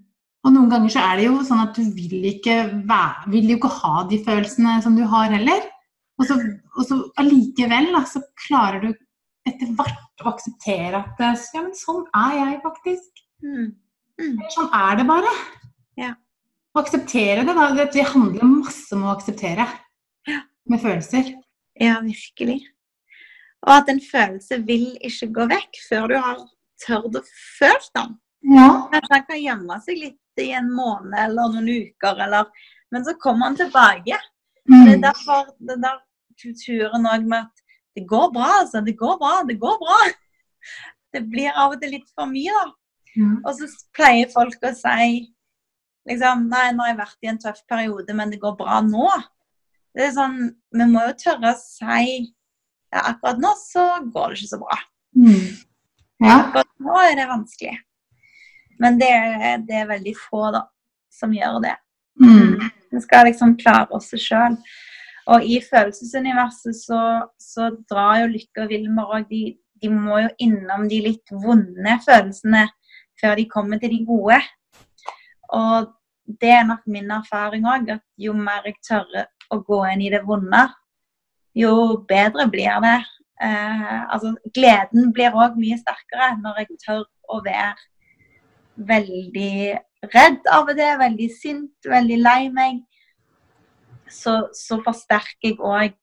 [0.46, 3.56] Og noen ganger så er det jo sånn at du vil ikke, være, vil jo
[3.58, 5.64] ikke ha de følelsene som du har heller.
[6.16, 6.36] Og så,
[6.78, 8.92] og så allikevel da, så klarer du
[9.46, 13.24] etter hvert å akseptere at ja, men sånn er jeg faktisk.
[13.42, 13.72] Mm.
[14.22, 14.38] Mm.
[14.54, 15.32] Sånn er det bare.
[15.98, 16.12] Ja.
[16.72, 17.88] Å akseptere det, da.
[17.90, 19.66] Det handler masse om å akseptere
[20.30, 20.40] ja.
[20.70, 21.34] med følelser.
[21.80, 22.60] Ja, virkelig.
[23.66, 26.38] Og at en følelse vil ikke gå vekk før du har
[26.84, 27.22] tørt å
[27.58, 28.14] føle den.
[28.54, 28.68] Ja.
[28.92, 32.50] Kanskje han kan gjemme seg litt i en måned eller noen uker, eller
[32.94, 34.14] Men så kommer han tilbake.
[34.70, 34.84] Mm.
[34.84, 35.96] Det er derfor den der
[36.38, 37.64] kulturen òg med at
[37.98, 38.80] det går bra, altså.
[38.80, 39.96] Det går bra, det går bra.
[41.12, 42.66] Det blir av og til litt for mye, da.
[43.16, 43.40] Mm.
[43.42, 45.24] Og så pleier folk å si
[46.06, 49.08] liksom Nei, nå har jeg vært i en tøff periode, men det går bra nå.
[49.96, 50.36] Det er sånn
[50.76, 52.32] Vi må jo tørre å si
[52.92, 54.76] ja, akkurat nå så går det ikke så bra.
[55.18, 55.46] Mm.
[56.22, 56.36] Ja.
[56.36, 57.74] Akkurat nå er det vanskelig.
[58.80, 60.62] Men det er, det er, veldig få da,
[61.12, 61.74] som gjør det.
[62.22, 62.68] Mm.
[62.92, 64.56] Vi skal liksom klare oss sjøl.
[65.34, 67.00] Og i følelsesuniverset så,
[67.40, 69.42] så drar jo Lykke og Wilmer òg de,
[69.82, 72.66] de, må jo innom de litt vonde følelsene
[73.20, 74.38] før de kommer til de gode.
[75.56, 75.90] Og
[76.26, 80.12] det er nok min erfaring òg, at jo mer jeg tør å gå inn i
[80.12, 80.62] det vonde,
[81.56, 81.72] jo
[82.08, 82.96] bedre blir det.
[83.42, 87.76] Eh, altså, gleden blir òg mye sterkere når jeg tør å være
[88.76, 89.76] veldig
[90.12, 92.82] redd av og til, veldig sint, veldig lei meg,
[94.12, 95.96] så, så forsterker jeg òg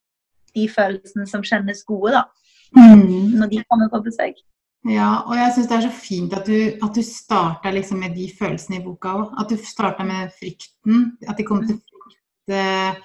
[0.53, 2.25] de følelsene som kjennes gode, da.
[2.73, 3.37] Mm.
[3.37, 4.41] Når de kommer på besøk.
[4.89, 8.17] Ja, og jeg syns det er så fint at du, at du starta liksom med
[8.17, 9.29] de følelsene i boka òg.
[9.39, 11.05] At du starta med frykten.
[11.29, 12.97] At de kom til frykt eh,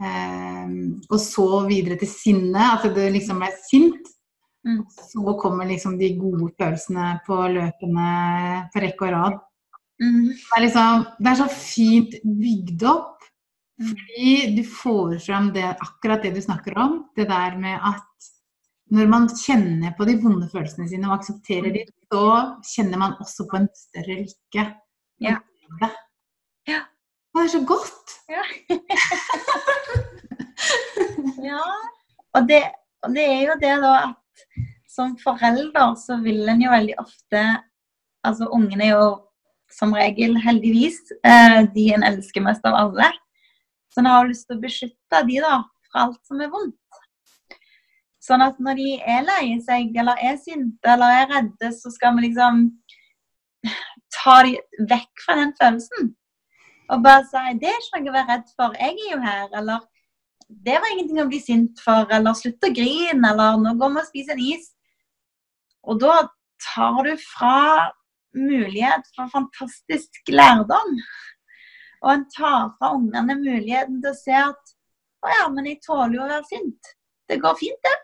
[0.00, 4.08] og så videre til sinnet, At du liksom ble sint.
[4.66, 4.82] Mm.
[4.88, 8.08] Så kommer liksom de gode følelsene på løpende
[8.72, 9.38] på rekke og rad.
[10.00, 10.26] Mm.
[10.32, 13.16] Det, er liksom, det er så fint bygd opp.
[13.80, 13.88] Mm.
[13.92, 17.00] Fordi du får fram det, akkurat det du snakker om.
[17.16, 18.30] Det der med at
[18.90, 22.24] når man kjenner på de vonde følelsene sine og aksepterer dem, så
[22.72, 24.64] kjenner man også på en større lykke.
[25.22, 25.36] Ja.
[27.34, 27.40] Ja.
[27.40, 28.14] Det er så godt!
[28.30, 28.44] Ja.
[31.50, 31.64] ja.
[32.34, 32.62] Og, det,
[33.02, 34.16] og det er jo det da at
[34.90, 37.42] som forelder så vil en jo veldig ofte
[38.26, 39.04] Altså ungene er jo
[39.72, 43.06] som regel, heldigvis, eh, de en elsker mest av alle.
[43.88, 46.76] Så en har lyst til å beskytte de da, fra alt som er vondt.
[48.20, 52.18] Sånn at når de er lei seg, eller er sinte, eller er redde, så skal
[52.18, 52.66] vi liksom
[54.18, 54.58] ta de
[54.90, 56.12] vekk fra den følelsen.
[56.90, 59.54] Og bare si 'Det er ikke noe å være redd for, jeg er jo her',
[59.60, 59.80] eller
[60.50, 64.00] 'Det var ingenting å bli sint for', eller 'Slutt å grine', eller 'Nå går vi
[64.02, 64.74] og spiser en is'.
[65.84, 66.28] Og da
[66.74, 67.90] tar du fra
[68.34, 70.98] mulighet for fantastisk lærdom.
[72.02, 74.74] Og en tar fra ungene muligheten til å se at
[75.20, 76.92] å ja, men jeg tåler jo å være sint.
[77.28, 77.96] Det går fint, det.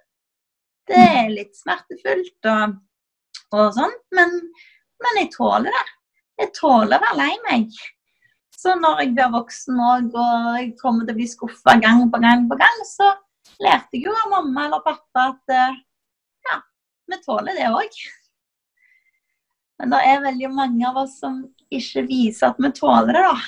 [0.87, 2.77] Det er litt smertefullt og,
[3.57, 4.35] og sånn, men,
[5.03, 5.87] men, jeg tåler det.
[6.42, 7.79] Jeg tåler å være lei meg.
[8.66, 10.16] Så når jeg blir voksen og
[10.59, 13.12] jeg kommer til å bli skuffa gang på gang på gang, så
[13.62, 16.57] lærte jeg jo av mamma eller pappa at ja,
[17.07, 18.00] vi tåler det òg.
[19.79, 23.38] Men det er veldig mange av oss som ikke viser at vi tåler det, da.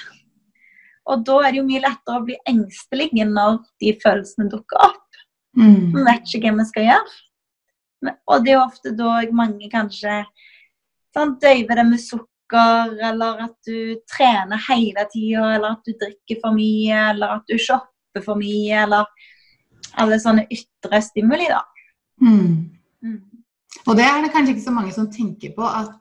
[1.08, 5.22] Og da er det jo mye lettere å bli engstelig når de følelsene dukker opp.
[5.58, 5.96] Mm.
[5.96, 7.16] Vi vet ikke hva vi skal gjøre.
[8.06, 10.20] Men, og det er jo ofte da mange kanskje
[11.16, 12.06] sant, døyver det med
[12.48, 17.44] sukker, eller at du trener hele tida, eller at du drikker for mye, eller at
[17.48, 19.04] du shopper for mye, eller
[19.98, 21.62] alle sånne ytre stimuli, da.
[22.20, 22.70] Mm.
[23.02, 23.20] Mm.
[23.86, 26.00] Og det er det kanskje ikke så mange som tenker på, at,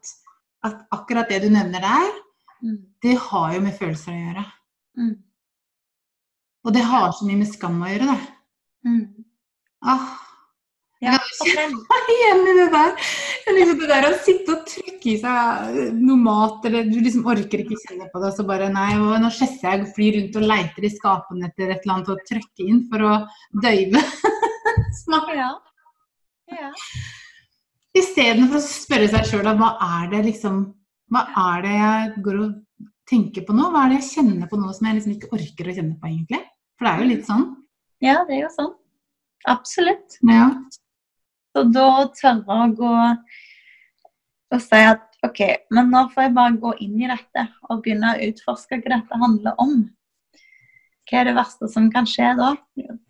[0.64, 2.24] at akkurat det du nevner der,
[2.58, 2.88] Mm.
[3.04, 4.44] det har jo med følelser å gjøre.
[4.98, 5.12] Mm.
[6.66, 8.32] Og det har så mye med skam å gjøre, det.
[8.90, 9.26] Mm.
[9.86, 10.08] Ah,
[11.04, 11.14] Ja,
[12.14, 12.94] igjen i det der.
[13.48, 17.28] Er Liksom det der å sitte og trykke i seg noe mat, eller du liksom
[17.30, 20.40] orker ikke kjenne på det, og så bare nei, nå skjesser jeg og flyr rundt
[20.42, 23.14] og leiter i skapene etter et eller annet å trykke inn for å
[23.68, 24.02] døyve
[25.04, 25.30] smak.
[25.38, 25.52] Ja.
[26.58, 26.72] ja.
[27.98, 30.66] Istedenfor å spørre seg sjøl hva er det liksom
[31.14, 33.70] Hva er det jeg går og tenker på nå?
[33.72, 36.10] Hva er det jeg kjenner på nå som jeg liksom ikke orker å kjenne på,
[36.10, 36.42] egentlig?
[36.76, 37.46] For det er jo litt sånn.
[38.04, 38.74] ja, det er jo sånn.
[39.48, 40.18] Absolutt.
[40.28, 40.50] Ja.
[41.58, 42.96] Så da tørre å gå
[44.54, 45.40] og si at OK,
[45.74, 49.18] men nå får jeg bare gå inn i dette og begynne å utforske hva dette
[49.18, 49.80] handler om.
[51.10, 52.52] Hva er det verste som kan skje da?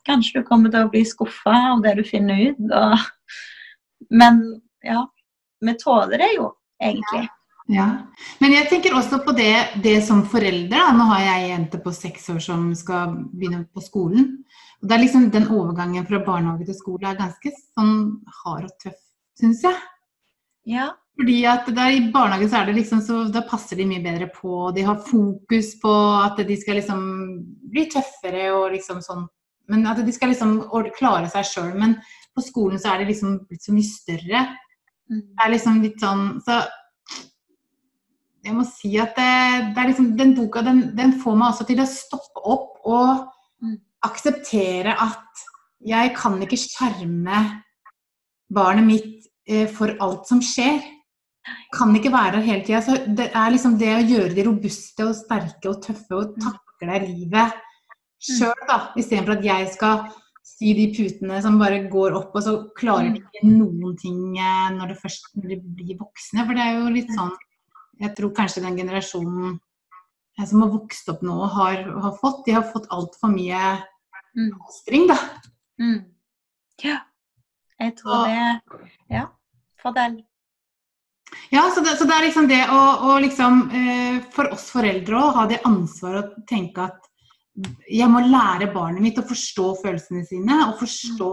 [0.08, 2.72] Kanskje du kommer til å bli skuffa av det du finner ut.
[2.72, 3.04] Og...
[4.16, 4.40] Men
[4.86, 5.04] ja,
[5.68, 7.26] vi tåler det jo egentlig.
[7.76, 7.90] Ja.
[8.40, 9.52] Men jeg tenker også på det,
[9.84, 10.72] det som foreldre.
[10.72, 10.96] Da.
[10.96, 14.38] Nå har jeg ei jente på seks år som skal begynne på skolen.
[14.82, 17.94] Og det er liksom Den overgangen fra barnehage til skole er ganske sånn
[18.44, 19.00] hard og tøff,
[19.40, 19.78] syns jeg.
[20.68, 20.92] Ja.
[21.18, 24.28] Fordi at der I barnehagen så er det liksom så, da passer de mye bedre
[24.30, 24.70] på.
[24.76, 27.02] De har fokus på at de skal liksom
[27.72, 29.26] bli tøffere og liksom sånn.
[29.68, 30.60] Men at de skal liksom
[30.96, 31.72] klare seg sjøl.
[31.80, 31.98] Men
[32.38, 34.44] på skolen så er det liksom blitt så mye større.
[35.10, 35.24] Mm.
[35.24, 36.58] Det er liksom litt sånn Så
[38.44, 39.30] jeg må si at det,
[39.72, 43.26] det er liksom Den boka den, den får meg også til å stoppe opp og
[43.58, 43.78] Mm.
[44.06, 45.48] Akseptere at
[45.88, 47.42] jeg kan ikke skjerme
[48.54, 50.80] barnet mitt eh, for alt som skjer.
[51.76, 52.82] Kan ikke være her hele tida.
[52.84, 57.02] Så det er liksom det å gjøre de robuste og sterke og tøffe og takle
[57.06, 57.64] livet
[58.18, 58.80] sjøl, da.
[58.98, 60.08] Istedenfor at jeg skal
[60.48, 64.70] sy de putene som bare går opp, og så klarer de ikke noen ting eh,
[64.76, 66.46] når, de først, når de blir voksne.
[66.48, 67.36] For det er jo litt sånn
[67.98, 69.56] Jeg tror kanskje den generasjonen
[70.46, 72.44] som har vokst opp nå, har, har fått.
[72.46, 73.82] De har fått altfor mye
[74.38, 74.52] Mm.
[75.08, 75.18] da.
[75.82, 76.06] Mm.
[76.84, 77.00] Ja.
[77.80, 78.62] Jeg tror Og- det
[79.10, 79.28] Ja.
[79.82, 80.24] Fortell.
[81.52, 85.16] Ja, så det, så det er liksom det å, å liksom eh, For oss foreldre
[85.16, 87.00] å ha det ansvaret å tenke at
[87.90, 91.32] jeg må lære barnet mitt å forstå følelsene sine, og forstå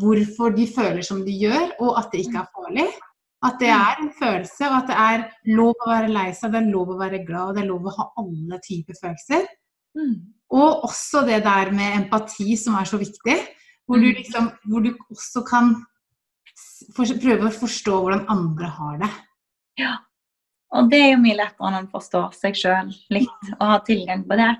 [0.00, 2.86] hvorfor de føler som de gjør, og at det ikke er farlig.
[3.46, 6.62] At det er en følelse, og at det er lov å være lei seg, det
[6.62, 9.46] er lov å være glad, og det er lov å ha alle typer følelser.
[9.96, 10.16] Mm.
[10.56, 13.36] Og også det der med empati som er så viktig.
[13.86, 14.16] Hvor du, Mm.
[14.18, 15.74] liksom, hvor du også kan
[16.94, 19.10] for, prøve å forstå hvordan andre har det.
[19.78, 19.92] Ja.
[20.74, 24.24] Og det er jo mye lettere når en forstår seg sjøl litt og har tilgang
[24.26, 24.50] på det.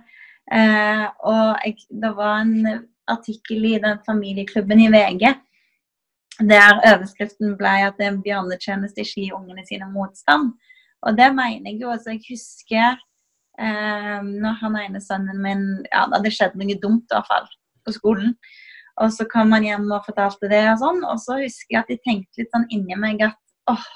[0.53, 5.35] Eh, og jeg, det var en artikkel i den familieklubben i VG
[6.38, 10.53] der overskriften ble at det en bjørnetjeneste ikke gir ungene sine motstand.
[11.07, 11.90] Og det mener jeg jo.
[11.94, 12.96] altså Jeg husker
[13.61, 17.49] eh, når han ene sønnen min ja, Det hadde skjedd noe dumt i hvert fall
[17.87, 18.35] på skolen.
[19.01, 21.03] Og så kom han hjem og fortalte det og sånn.
[21.05, 23.38] Og så husker jeg at jeg tenkte litt sånn inni meg at
[23.72, 23.88] åh,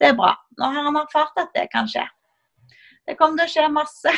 [0.00, 0.34] det er bra.
[0.60, 2.04] Nå har han erfart at det kan skje.
[3.06, 4.14] Det kommer til å skje masse.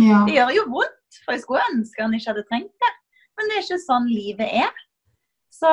[0.00, 0.22] Ja.
[0.24, 2.92] Det gjør jo vondt, for jeg skulle ønske han ikke hadde trengt det.
[3.34, 4.84] Men det er ikke sånn livet er.
[5.54, 5.70] Så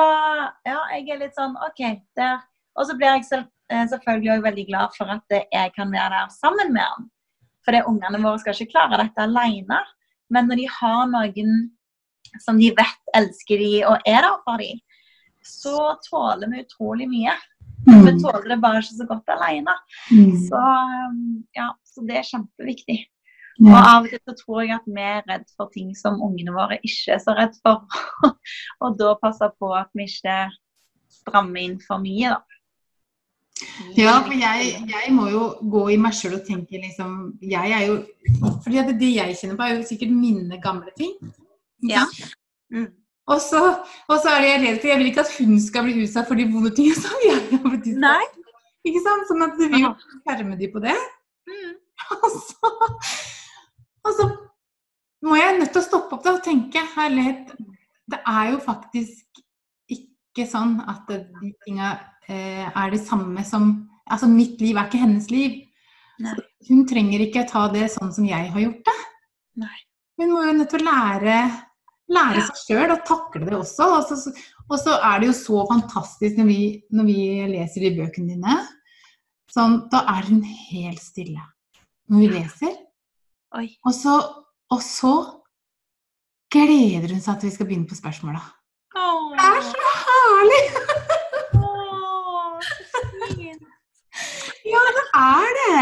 [0.68, 1.82] ja, jeg er litt sånn OK,
[2.18, 2.38] der.
[2.78, 5.90] Og så blir jeg selv, eh, selvfølgelig også veldig glad for at eh, jeg kan
[5.92, 7.08] være der sammen med han.
[7.64, 9.80] For det, ungene våre skal ikke klare dette alene.
[10.32, 11.52] Men når de har noen
[12.40, 14.70] som de vet elsker de og er der for de,
[15.44, 17.34] så tåler vi utrolig mye.
[17.82, 18.20] Vi Mm.
[18.22, 19.72] tåler det bare ikke så godt alene.
[20.12, 20.36] Mm.
[20.46, 20.60] Så,
[21.10, 22.98] um, ja, så det er kjempeviktig.
[23.60, 26.54] Og av og til så tror jeg at vi er redd for ting som ungene
[26.54, 27.84] våre ikke er så redd for.
[28.82, 30.38] og da passe på at vi ikke
[31.12, 32.40] strammer inn for mye, da.
[33.98, 37.84] ja, for jeg, jeg må jo gå i meg sjøl og tenke liksom Jeg er
[37.86, 37.98] jo
[38.64, 41.12] fordi at det jeg kjenner på, er jo sikkert mine gamle ting.
[41.86, 42.06] Ja.
[42.72, 42.88] Mm.
[43.30, 43.60] Og så,
[44.08, 46.40] og så er jeg redd for Jeg vil ikke at hun skal bli utsatt for
[46.40, 48.40] de vonde tingene som jeg har blitt utsatt for.
[48.88, 49.28] Ikke sant?
[49.28, 49.86] Sånn at vi vil
[50.24, 50.96] skjerme de på det.
[51.46, 51.76] Mm.
[52.16, 52.72] Og så,
[54.02, 54.28] og så
[55.22, 57.52] må jeg nødt til å stoppe opp da og tenke herlighet,
[58.10, 59.42] det er jo faktisk
[59.92, 61.94] ikke sånn at de tinga
[62.28, 63.72] eh, er det samme som
[64.12, 65.52] Altså, mitt liv er ikke hennes liv.
[66.20, 66.34] Nei.
[66.68, 68.96] Hun trenger ikke ta det sånn som jeg har gjort det.
[69.62, 69.78] Nei.
[70.20, 71.36] Hun må jo nødt til å lære,
[72.12, 73.88] lære seg sjøl og takle det også.
[73.96, 74.34] Og så,
[74.66, 76.60] og så, er det jo så fantastisk når vi,
[76.92, 77.18] når vi
[77.54, 78.58] leser de bøkene dine.
[79.52, 81.46] Sånn, da er hun helt stille
[82.10, 82.76] når vi leser.
[83.84, 84.16] Og så,
[84.72, 85.14] og så
[86.52, 88.42] gleder hun seg til vi skal begynne på spørsmåla.
[88.92, 90.64] Det er så herlig!
[94.72, 95.80] Ja, det er det.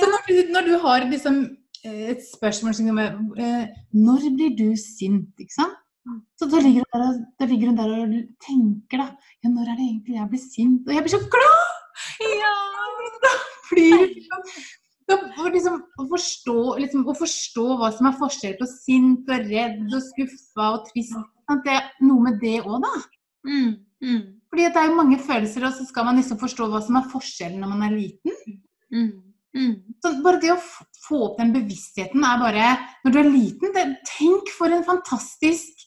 [0.00, 1.36] Så når du, når du har liksom
[1.84, 5.28] eh, et spørsmål som er eh, Når blir du sint?
[5.38, 5.76] Ikke sant?
[6.06, 6.20] Mm.
[6.38, 8.14] Så da ligger, hun der, da ligger hun der og
[8.46, 9.06] tenker, da.
[9.44, 10.88] Ja, når er det egentlig jeg blir sint?
[10.88, 11.62] Og jeg blir så glad!
[12.40, 12.54] Ja!
[13.24, 13.32] Da
[13.70, 14.42] blir liksom,
[15.10, 15.18] da,
[15.52, 20.06] liksom, å, forstå, liksom, å forstå hva som er forskjell på sint og redd og
[20.06, 21.18] skuffa og trist.
[21.66, 22.94] Det er noe med det òg, da.
[23.44, 24.22] Mm, mm.
[24.48, 27.10] Fordi det er jo mange følelser, og så skal man liksom forstå hva som er
[27.12, 28.58] forskjellen når man er liten.
[28.94, 29.12] Mm.
[29.54, 29.74] Mm.
[30.02, 30.60] Så bare det å
[31.04, 32.70] få opp den bevisstheten er bare
[33.04, 35.84] Når du er liten, det, tenk for en fantastisk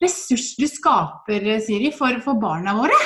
[0.00, 2.96] ressurs du skaper, Siri, for, for barna våre.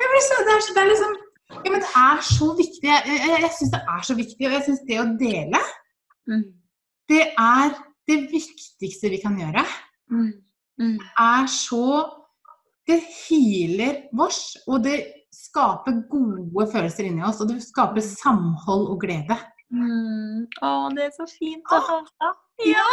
[0.00, 1.12] Det så, det, er, det, er liksom,
[1.52, 2.88] ja, men det er så viktig.
[2.88, 5.60] Jeg, jeg, jeg syns det er så viktig, og jeg syns det å dele,
[6.30, 6.44] mm.
[7.12, 7.74] det er
[8.08, 9.64] det viktigste vi kan gjøre.
[10.12, 10.32] Mm.
[10.74, 10.96] Mm.
[11.22, 11.86] er så
[12.88, 14.98] det healer vårs, og det
[15.32, 17.40] skaper gode følelser inni oss.
[17.42, 19.38] Og det skaper samhold og glede.
[19.74, 20.44] Mm.
[20.62, 22.32] Å, det er så fint å høre.
[22.64, 22.84] Ja.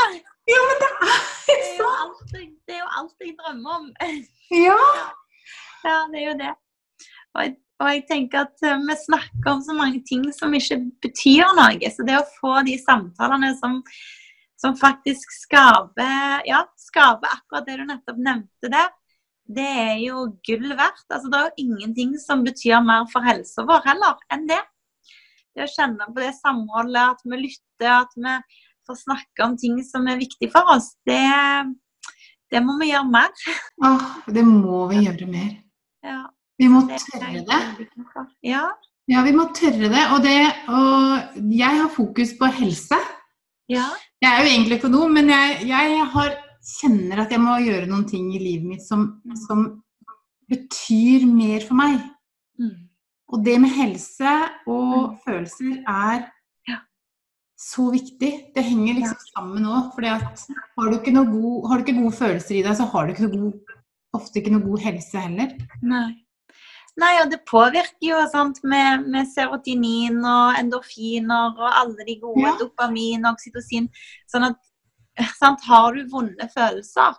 [0.50, 1.90] ja, men det er så
[2.32, 3.90] det, det er jo alt jeg drømmer om.
[4.56, 4.78] Ja.
[5.90, 6.54] ja, det er jo det.
[7.36, 11.54] Og og jeg tenker at uh, vi snakker om så mange ting som ikke betyr
[11.58, 11.92] noe.
[11.94, 13.80] Så det å få de samtalene som,
[14.62, 18.92] som faktisk skaper, ja, skaper akkurat det du nettopp nevnte der,
[19.52, 21.08] det er jo gull verdt.
[21.10, 24.62] Altså, det er jo ingenting som betyr mer for helsa vår heller enn det.
[25.52, 28.36] Det å kjenne på det samholdet, at vi lytter, at vi
[28.88, 31.20] får snakke om ting som er viktig for oss, det,
[32.54, 33.34] det må vi gjøre mer.
[33.84, 35.52] Åh, det må vi gjøre mer.
[36.06, 36.22] Ja,
[36.62, 37.60] Vi må tørre det.
[38.46, 38.64] Ja.
[39.10, 40.04] Ja, vi må tørre det.
[40.14, 40.38] Og, det,
[40.70, 43.00] og jeg har fokus på helse.
[43.72, 43.88] Ja.
[44.22, 46.36] Jeg er jo egentlig økonom, men jeg, jeg har,
[46.78, 49.08] kjenner at jeg må gjøre noen ting i livet mitt som,
[49.48, 49.64] som
[50.52, 51.98] betyr mer for meg.
[52.62, 52.76] Mm.
[53.32, 54.36] Og det med helse
[54.70, 56.28] og følelser er
[56.70, 56.78] Ja.
[57.58, 58.32] så viktig.
[58.54, 59.90] Det henger liksom sammen òg.
[59.96, 63.14] For har, du ikke god- har du ikke gode følelser i deg, så har du
[63.16, 63.78] ikke god,
[64.14, 65.56] ofte ikke noe god helse heller.
[65.82, 66.12] Nei.
[67.00, 72.44] Nei, og det påvirker jo sant, med, med serotonin og endorfiner og alle de gode
[72.44, 72.58] Ja.
[72.60, 73.88] dopamin og oksytocin.
[74.32, 74.60] Sånn at
[75.40, 77.16] sant, har du vonde følelser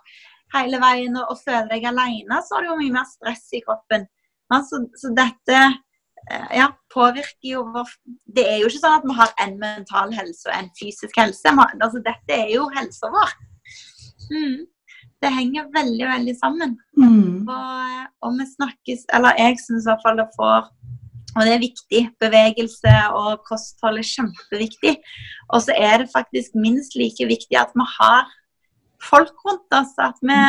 [0.53, 3.63] hele veien og, og føler deg alene, så har du jo mye mer stress i
[3.65, 4.05] kroppen.
[4.53, 7.89] Ja, så, så dette eh, ja, påvirker jo vår
[8.35, 11.55] Det er jo ikke sånn at vi har en mental helse og en fysisk helse.
[11.79, 13.33] Altså, dette er jo helsa vår.
[14.29, 14.59] Mm.
[15.23, 16.75] Det henger veldig, veldig sammen.
[16.99, 17.47] Mm.
[17.47, 20.67] Og, og vi snakkes Eller jeg syns i hvert fall det får
[21.33, 22.01] Og det er viktig.
[22.21, 24.97] Bevegelse og kosthold er kjempeviktig.
[25.49, 28.27] Og så er det faktisk minst like viktig at vi har
[29.01, 29.95] folk rundt oss.
[29.97, 30.39] At vi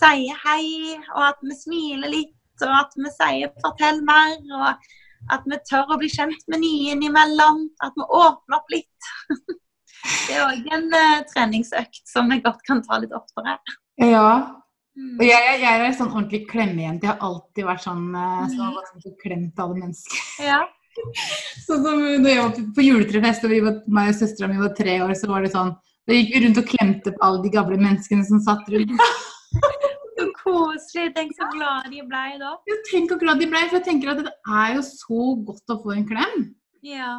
[0.00, 5.46] sier hei, og at vi smiler litt, og at vi sier 'fortell mer', og at
[5.46, 7.68] vi tør å bli kjent med nye innimellom.
[7.84, 9.10] At vi åpner opp litt.
[10.00, 13.58] Det er òg en uh, treningsøkt som vi godt kan ta litt oftere.
[14.00, 14.56] Ja.
[14.98, 15.14] Mm.
[15.20, 17.06] Og jeg, jeg, jeg er sånn ordentlig klemmejente.
[17.06, 20.22] Jeg har alltid vært sånn sånn, har gått rundt og klemt alle mennesker.
[20.44, 20.60] Ja.
[21.66, 24.72] Sånn som når jeg var på- juletrefest og vi var, meg og søstera mi var
[24.76, 25.70] tre år, så var det sånn
[26.10, 28.98] Da gikk vi rundt og klemte på alle de gamle menneskene som satt rundt.
[30.20, 31.12] Så koselig.
[31.16, 32.50] Tenk så glad de ble da.
[32.68, 35.72] Ja, Tenk hvor glad de ble, for jeg tenker at det er jo så godt
[35.72, 36.42] å få en klem.
[36.84, 37.14] Ja.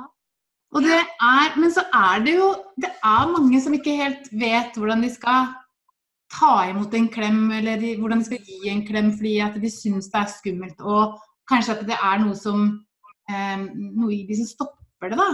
[0.75, 4.77] Og det er, men så er det jo Det er mange som ikke helt vet
[4.77, 5.49] hvordan de skal
[6.31, 9.71] ta imot en klem, eller de, hvordan de skal gi en klem fordi at de
[9.71, 10.79] syns det er skummelt.
[10.81, 11.17] Og
[11.51, 12.69] kanskje at det er noe som
[13.29, 15.29] eh, Noe i de som stopper det, da.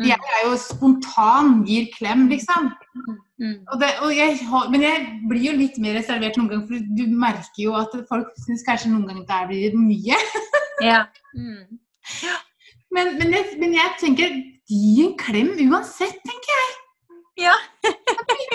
[0.00, 0.06] Mm.
[0.08, 2.70] Jeg er jo spontan, gir klem, liksom.
[3.42, 3.58] Mm.
[3.68, 4.38] Og det, og jeg,
[4.72, 8.30] men jeg blir jo litt mer reservert noen ganger, for du merker jo at folk
[8.40, 10.20] syns kanskje noen ganger det blir mye.
[10.82, 11.04] Ja.
[11.38, 11.78] Mm.
[12.90, 14.32] Men, men, jeg, men jeg tenker
[14.66, 16.72] gi en klem uansett, tenker jeg.
[17.44, 17.54] Ja.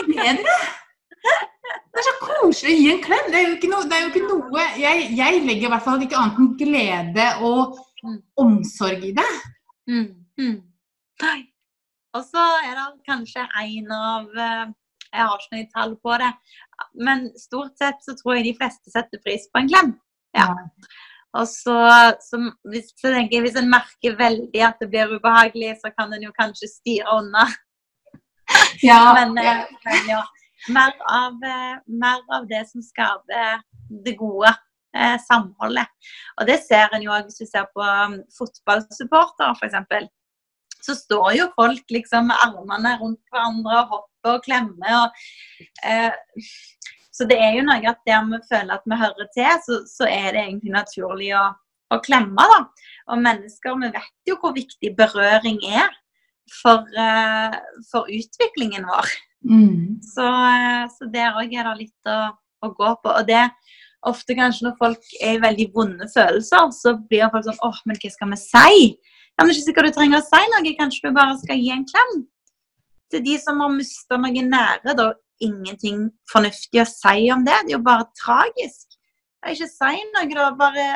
[0.09, 0.57] Bedre.
[1.67, 3.27] Det er så koselig å gi en klem.
[3.33, 6.03] Det er jo ikke noe, det jo ikke noe jeg, jeg legger i hvert fall
[6.05, 8.19] ikke annet enn glede og Mm.
[8.37, 9.23] omsorg i det.
[9.89, 10.11] Mm.
[10.37, 10.57] Mm.
[12.13, 14.67] Og så er det kanskje en av eh,
[15.13, 16.29] Jeg har ikke noe tall på det,
[17.07, 19.91] men stort sett så tror jeg de fleste setter pris på en klem.
[20.37, 20.49] Ja.
[21.33, 21.77] Og så,
[22.21, 22.39] så
[22.69, 26.27] hvis, så tenker jeg, hvis en merker veldig at det blir ubehagelig, så kan en
[26.27, 27.47] jo kanskje styre unna.
[28.83, 29.61] Ja, Men, ja.
[29.63, 30.21] eh, men ja.
[30.73, 33.61] Mer, av, eh, mer av det som skaper
[34.03, 34.51] det gode
[34.97, 35.89] eh, samholdet.
[36.39, 40.09] Og det ser en jo òg hvis vi ser på um, fotballsupportere, f.eks.
[40.87, 44.97] Så står jo folk liksom med armene rundt hverandre og hopper og klemmer.
[45.03, 45.21] Og,
[45.83, 46.49] eh,
[47.11, 50.09] så det er jo noe at der vi føler at vi hører til, så, så
[50.09, 51.45] er det egentlig naturlig å,
[51.93, 52.49] å klemme.
[52.53, 52.59] da.
[53.11, 55.89] Og mennesker, vi vet jo hvor viktig berøring er
[56.61, 57.57] for, uh,
[57.89, 59.15] for utviklingen vår.
[59.47, 59.97] Mm.
[60.03, 62.17] Så, uh, så, der òg er det litt å,
[62.63, 63.13] å, gå på.
[63.13, 63.43] Og det
[64.07, 67.99] ofte kanskje når folk er i veldig vonde følelser, så blir folk sånn åh, men
[68.01, 68.81] hva skal vi si?
[69.37, 71.87] Ja, men ikke sikkert du trenger å si noe, kanskje du bare skal gi en
[71.87, 72.19] klem.
[73.13, 75.11] Til de som har mista noe nære, da
[75.43, 77.57] ingenting fornuftig å si om det.
[77.65, 78.97] Det er jo bare tragisk.
[79.45, 80.47] Jeg Ikke si noe, da.
[80.57, 80.87] Bare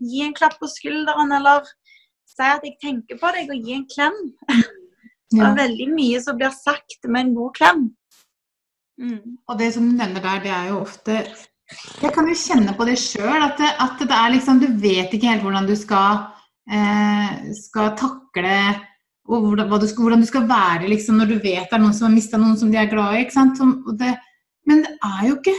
[0.00, 1.68] gi en klapp på skulderen, eller
[2.28, 4.18] si at jeg tenker på deg, og gi en klem.
[5.28, 7.86] Det er veldig mye som blir sagt med en god klem.
[8.98, 9.36] Mm.
[9.46, 11.20] Og det som du nevner der, det er jo ofte
[12.02, 15.28] Jeg kan jo kjenne på det sjøl, at, at, det er liksom Du vet ikke
[15.28, 16.24] helt hvordan du skal,
[16.66, 18.54] eh, skal takle
[19.28, 21.92] og hvordan, du skal, hvordan, du skal, være liksom, når du vet det er noen
[21.94, 23.26] som har mista noen som de er glad i.
[23.26, 23.58] ikke sant?
[23.60, 24.14] Som, det,
[24.66, 25.56] men det er jo ikke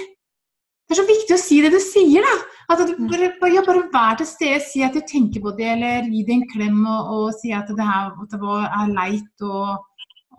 [0.89, 2.58] Det er så viktig å si det du sier, da.
[2.69, 6.09] At du bare, ja, bare vær til stede, si at du tenker på det, eller
[6.09, 9.79] gi det en klem og, og si at det, her, at det er leit og,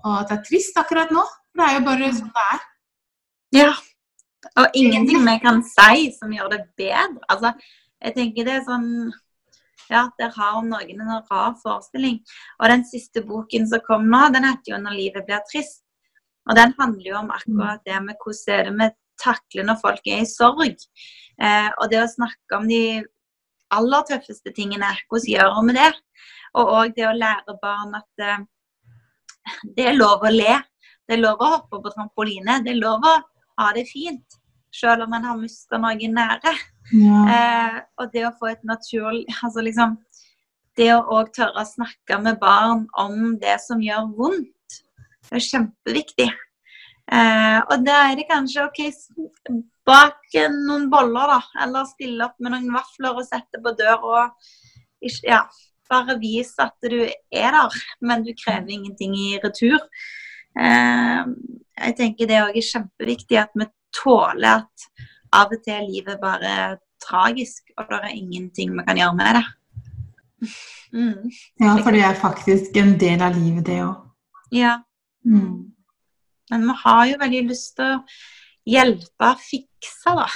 [0.04, 1.24] og, at det er trist akkurat nå.
[1.50, 2.60] For det er jo bare sånn det er.
[3.58, 3.72] Ja.
[4.60, 7.18] Og ingenting vi kan si som gjør det bedre.
[7.32, 7.52] Altså,
[8.00, 8.88] jeg tenker det er sånn
[9.90, 12.20] ja, der har noen en rar forestilling.
[12.60, 15.82] Og den siste boken som kom nå, den heter jo 'Når livet blir trist'.
[16.48, 18.88] Og den handler jo om akkurat det med hvordan er det vi
[19.24, 20.78] takler når folk er i sorg.
[21.40, 23.00] Eh, og det å snakke om de
[23.74, 25.90] aller tøffeste tingene, hvordan gjør vi det?
[26.58, 28.42] Og òg det å lære barn at eh,
[29.76, 30.58] det er lov å le.
[31.06, 32.60] Det er lov å hoppe på trampoline.
[32.64, 33.16] Det er lov å
[33.60, 34.40] ha det fint
[34.74, 36.52] selv om man har mista noen nære.
[36.94, 37.22] Ja.
[37.34, 39.98] Eh, og det å få et naturlig altså liksom,
[40.78, 44.76] Det å òg tørre å snakke med barn om det som gjør vondt,
[45.28, 46.28] det er kjempeviktig.
[47.10, 48.80] Eh, og da er det kanskje OK,
[49.88, 51.64] bak noen boller, da.
[51.64, 54.28] Eller stille opp med noen vafler og sette på døra.
[55.26, 55.44] Ja,
[55.90, 59.80] bare vise at du er der, men du krever ingenting i retur.
[60.58, 61.24] Eh,
[61.80, 64.90] jeg tenker det òg er kjempeviktig at vi tåler at
[65.34, 69.38] av og til er livet bare tragisk, og det er ingenting vi kan gjøre med
[69.38, 69.44] det.
[70.92, 71.30] Mm.
[71.60, 73.94] Ja, for det er faktisk en del av livet, det òg.
[74.54, 74.78] Ja.
[75.24, 75.70] Mm.
[76.50, 78.00] Men vi har jo veldig lyst til å
[78.68, 80.26] hjelpe, fikse, da.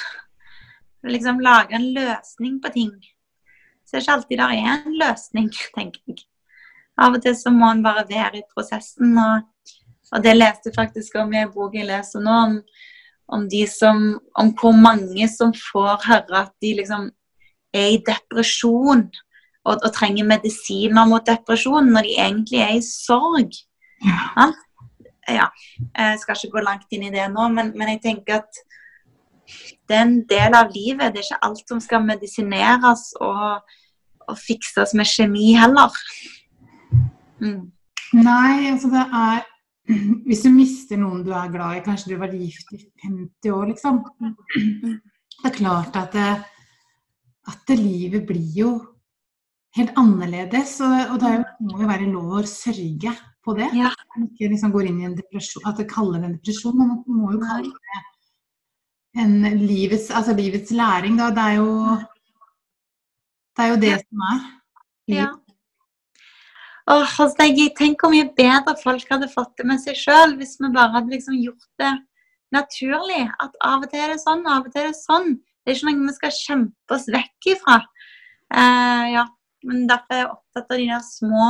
[1.04, 2.94] Liksom lage en løsning på ting.
[3.84, 6.24] Så det er ikke alltid det er en løsning, tenker jeg.
[7.04, 9.16] Av og til så må en bare være i prosessen.
[9.18, 9.78] Og,
[10.14, 12.58] og det leste jeg faktisk om i en bok jeg leser nå, om
[13.26, 17.08] om, som, om hvor mange som får høre at de liksom
[17.74, 19.06] er i depresjon
[19.64, 23.56] og, og, trenger medisiner mot depresjon, når de egentlig er i sorg.
[24.04, 24.50] Ja.
[25.28, 25.48] Ja.
[25.96, 28.60] Jeg skal ikke gå langt inn i det nå, men, men, jeg tenker at
[29.88, 31.12] det er en del av livet.
[31.12, 33.64] Det er ikke alt som skal medisineres og,
[34.28, 35.92] og fikses med kjemi heller.
[37.42, 37.72] Mm.
[38.14, 39.42] Nei, altså det er
[40.24, 43.66] Hvis du mister noen du er glad i, kanskje du var gift i 50 år,
[43.74, 43.98] liksom.
[44.54, 46.30] Det er klart at, det,
[47.52, 48.70] at det livet blir jo
[49.78, 50.78] helt annerledes.
[50.84, 53.14] Og, og det må jo være lov å sørge
[53.44, 53.68] på det.
[53.76, 53.92] Ja.
[54.20, 56.76] Ikke liksom går inn i en depresjon, At det kaller det en depresjon.
[56.78, 58.02] Men man må jo kalle det
[59.22, 61.18] en livets, altså livets læring.
[61.20, 61.30] Da.
[61.34, 61.70] Det er jo
[63.54, 64.40] det, er jo det som er.
[65.12, 65.28] Ja.
[66.90, 70.58] Åh, altså, jeg tenker hvor mye bedre folk hadde fått det med seg sjøl hvis
[70.60, 71.92] vi bare hadde liksom gjort det
[72.52, 73.22] naturlig.
[73.40, 75.36] At av og til er det sånn, av og til er det sånn.
[75.64, 77.78] Det er ikke noe vi skal kjempe oss vekk ifra.
[78.52, 79.24] Uh, ja.
[79.64, 81.46] Men derfor er jeg opptatt av de der små,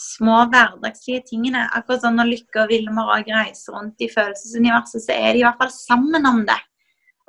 [0.00, 1.64] små hverdagslige tingene.
[1.72, 5.46] Akkurat sånn når Lykke og Vilmar òg reiser rundt i følelsesuniverset, så er de i
[5.46, 6.60] hvert fall sammen om det.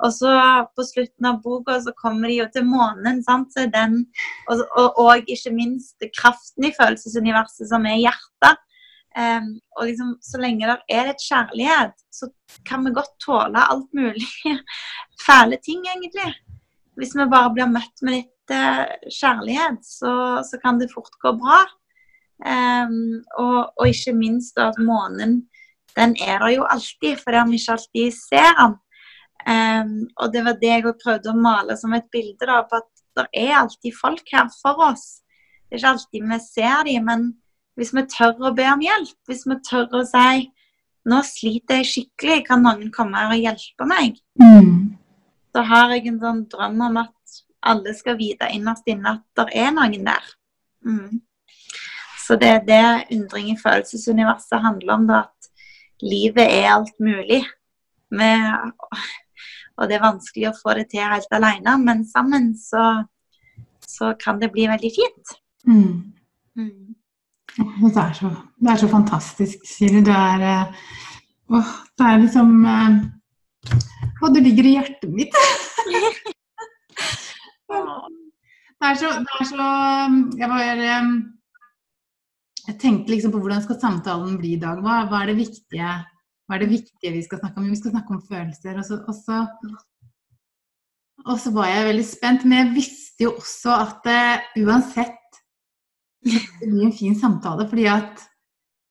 [0.02, 0.32] Og så
[0.74, 3.22] på slutten av boka så kommer de jo til månen.
[3.24, 3.54] sant?
[3.72, 4.00] Den,
[4.50, 8.60] og, og, og, ikke minst kraften i følelsesuniverset, som er hjertet.
[9.14, 12.26] Um, og liksom, Så lenge det er litt kjærlighet, så
[12.66, 14.26] kan vi godt tåle alt mulig
[15.26, 16.32] fæle ting, egentlig.
[16.98, 21.62] Hvis vi bare blir møtt med litt kjærlighet, så, så, kan det fort gå bra.
[22.44, 25.44] Um, og, og, ikke minst at månen,
[25.96, 28.74] den er der jo alltid, for fordi vi ikke alltid ser den.
[29.44, 32.90] Um, og det var det jeg prøvde å male som et bilde da, på at
[33.14, 35.22] det er alltid folk her for oss.
[35.68, 37.26] Det er ikke alltid vi ser dem, men
[37.78, 40.48] hvis vi tør å be om hjelp, hvis vi tør å si
[41.04, 44.16] nå sliter jeg skikkelig, kan noen komme her og hjelpe meg?
[44.40, 44.96] Mm.
[45.52, 47.40] Så har jeg en sånn drøm om at
[47.70, 50.32] alle skal vite innerst inne at det er noen der.
[50.84, 51.20] Mm.
[52.24, 57.42] Så det er det undring i følelsesuniverset handler om, da, at livet er alt mulig.
[58.14, 58.72] Med,
[59.76, 63.04] og det er vanskelig å få det til helt alene, men sammen så,
[63.84, 65.34] så kan det bli veldig fint.
[65.66, 66.12] Mm.
[66.56, 66.94] Mm.
[67.56, 70.02] Det er, så, det er så fantastisk, Siri.
[70.04, 70.86] Du er eh,
[71.54, 72.96] Åh, det er liksom eh,
[74.24, 75.36] Å, du ligger i hjertet mitt.
[77.70, 79.68] Det er så, det er så
[80.38, 80.88] Jeg bare
[82.66, 84.80] Jeg tenkte liksom på hvordan skal samtalen bli i dag.
[84.84, 85.90] Hva, hva, er det viktige,
[86.46, 87.70] hva er det viktige vi skal snakke om?
[87.70, 88.78] Vi skal snakke om følelser.
[88.80, 89.40] Og så, og så,
[91.24, 95.40] og så var jeg veldig spent, men jeg visste jo også at uh, uansett
[96.60, 98.24] det blir en fin samtale, fordi at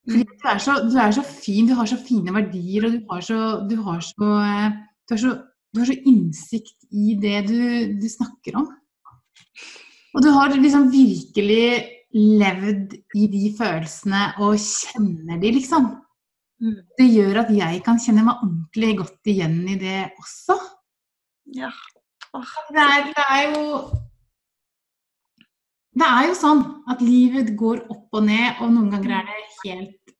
[0.03, 2.99] fordi du, er så, du, er så, fin, du har så fine verdier, og du
[3.09, 4.31] har så, du har så,
[5.07, 5.31] du har så,
[5.73, 7.59] du har så innsikt i det du,
[7.97, 8.69] du, snakker om.
[10.13, 11.65] Og du har liksom virkelig
[12.13, 15.89] levd i de følelsene og kjenner de, liksom.
[16.61, 16.77] Mm.
[16.99, 20.59] Det gjør at jeg kan kjenne meg ordentlig godt igjen i det også.
[21.57, 21.73] Ja.
[22.37, 23.65] Åh, det, er, det er jo
[25.93, 29.41] det er jo sånn at livet går opp og ned, og noen ganger er det
[29.65, 30.15] helt,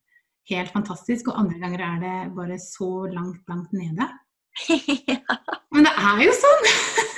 [0.51, 4.09] helt fantastisk, og andre ganger er det bare så langt, langt nede.
[5.09, 5.37] ja.
[5.73, 6.67] Men det er jo sånn!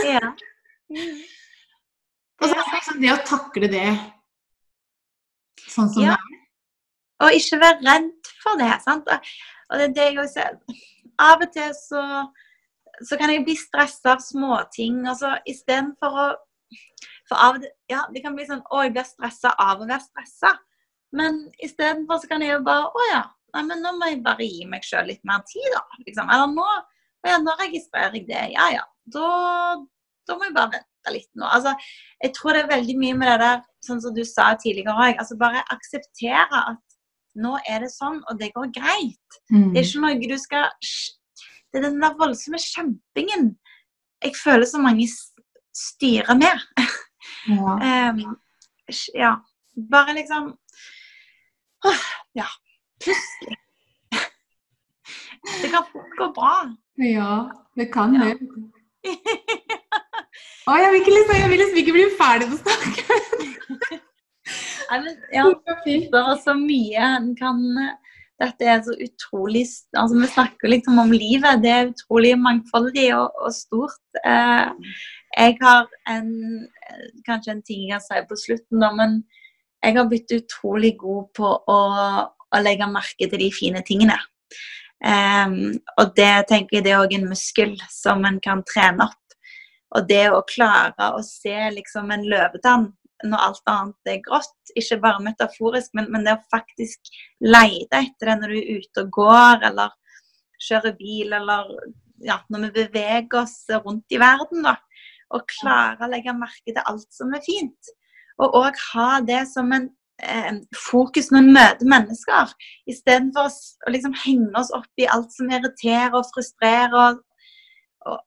[0.08, 0.34] ja.
[2.42, 3.86] Og så er det liksom det å takle det
[5.72, 6.16] sånn som Ja.
[6.16, 6.42] det er.
[7.26, 8.72] Og ikke være redd for det.
[8.84, 9.08] sant?
[9.08, 10.82] Og det er det jeg også ser.
[11.24, 12.02] Av og til så,
[13.08, 15.06] så kan jeg bli stressa av småting.
[15.08, 16.28] Altså så istedenfor å
[17.30, 19.88] For av og til Ja, det kan bli sånn Å, jeg blir stressa av å
[19.88, 20.52] være stressa.
[21.16, 23.24] Men istedenfor så kan jeg jo bare Å ja.
[23.56, 25.86] Nei, men nå må jeg bare gi meg sjøl litt mer tid, da.
[26.04, 26.28] Liksom.
[26.36, 26.68] Eller nå,
[27.26, 28.44] ja, nå registrerer jeg det.
[28.56, 28.84] Ja ja.
[29.14, 29.28] Da,
[30.28, 31.46] da må jeg bare vente litt nå.
[31.46, 31.76] Altså,
[32.24, 35.20] jeg tror det er veldig mye med det der, sånn som du sa tidligere òg.
[35.22, 36.82] Altså bare akseptere at
[37.36, 39.40] nå er det sånn, og det går greit.
[39.52, 39.74] Mm.
[39.74, 43.56] Det er ikke noe du skal Det er den der voldsomme kjempingen
[44.24, 45.06] jeg føler så mange
[45.76, 46.62] styrer med.
[47.52, 47.76] Ja.
[48.16, 48.22] um,
[49.14, 49.34] ja.
[49.92, 50.54] Bare liksom
[51.86, 52.08] åh,
[52.40, 52.48] Ja.
[53.04, 53.65] Pust litt.
[55.62, 56.56] Det kan fort gå bra.
[56.98, 57.34] ja,
[57.76, 58.34] det kan det.
[60.66, 64.00] Å, jeg vil liksom, jeg vil liksom ikke bli ferdig med å snakke.
[64.86, 65.46] Nei, men, ja,
[65.86, 67.62] det er så mye en kan
[68.42, 69.64] Dette er så utrolig
[69.96, 71.62] altså Vi snakker liksom om livet.
[71.64, 74.02] Det er utrolig mangfoldig og, og stort.
[74.28, 74.98] Eh,
[75.38, 76.30] jeg har en
[77.28, 79.22] Kanskje en ting jeg kan si på slutten, da, men
[79.84, 81.80] jeg har blitt utrolig god på å,
[82.26, 84.18] å legge merke til de fine tingene.
[85.06, 89.36] Em, og det tenker jeg det er òg en muskel som en kan trene opp.
[89.96, 92.90] Og det å klare å se liksom en løvetann
[93.26, 97.14] når alt annet er grått, ikke bare metaforisk, men, men det å faktisk
[97.46, 99.94] lete etter det når du er ute og går, eller
[100.66, 101.72] kjører bil, eller
[102.26, 104.76] ja, når vi beveger oss rundt i verden, da.
[105.34, 107.94] Og klare å legge merke til alt som er fint.
[108.42, 109.88] Og òg ha det som en
[110.24, 112.56] eh, fokus når vi møter mennesker,
[112.92, 116.96] istedenfor å liksom henge oss opp i alt som irriterer og frustrerer.
[116.96, 117.24] og
[118.06, 118.20] og,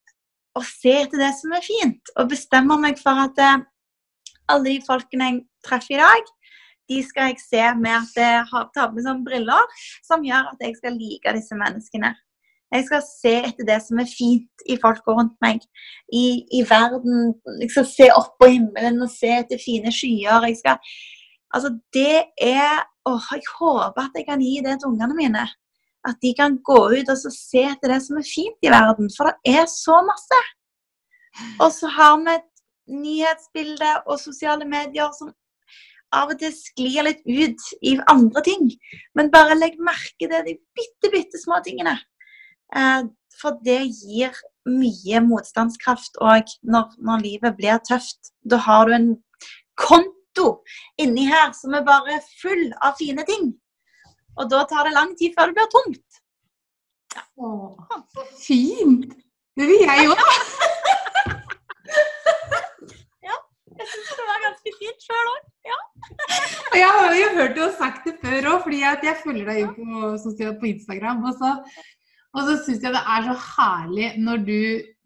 [0.59, 2.15] og se etter det som er fint.
[2.19, 3.61] Og bestemme meg for at eh,
[4.51, 6.33] alle de folkene jeg treffer i dag,
[6.89, 9.77] de skal jeg se med at jeg har tar på sånne briller
[10.07, 12.15] som gjør at jeg skal like disse menneskene.
[12.73, 15.63] Jeg skal se etter det som er fint i folka rundt meg,
[16.13, 17.33] i, i verden.
[17.63, 20.49] Jeg skal se opp på himmelen og se etter fine skyer.
[20.49, 20.99] Jeg skal
[21.55, 25.47] Altså, det er Åh, jeg håper at jeg kan gi det til ungene mine.
[26.05, 29.09] At de kan gå ut og se etter det som er fint i verden.
[29.17, 30.41] For det er så masse.
[31.63, 32.51] Og så har vi et
[32.89, 35.33] nyhetsbilde og sosiale medier som
[36.13, 38.69] av og til sklir litt ut i andre ting.
[39.17, 41.97] Men bare legg merke til de bitte, bitte små tingene.
[42.77, 43.09] Eh,
[43.41, 44.37] for det gir
[44.69, 48.33] mye motstandskraft òg når, når livet blir tøft.
[48.45, 49.11] Da har du en
[50.39, 50.63] konto
[50.99, 53.53] inni her som er bare full av fine ting.
[54.39, 56.21] Og da tar det lang tid før det blir tomt.
[57.39, 57.49] Å,
[58.15, 59.11] så fint!
[59.59, 60.19] Det vil jeg òg.
[63.79, 65.45] Jeg syns det var ganske fint sjøl òg.
[66.73, 69.69] Og jeg har jo hørt du har sagt det før òg, fordi jeg følger deg
[69.77, 70.09] på,
[70.59, 71.23] på Instagram.
[71.31, 71.53] Og så,
[72.35, 74.59] og så syns jeg det er så herlig når du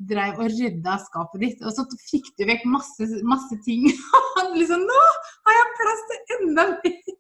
[0.08, 3.88] drev og rydda skapet ditt, og så fikk du vekk masse, masse ting.
[3.88, 5.02] Og han liksom Nå
[5.48, 7.18] har jeg plass til enda mer!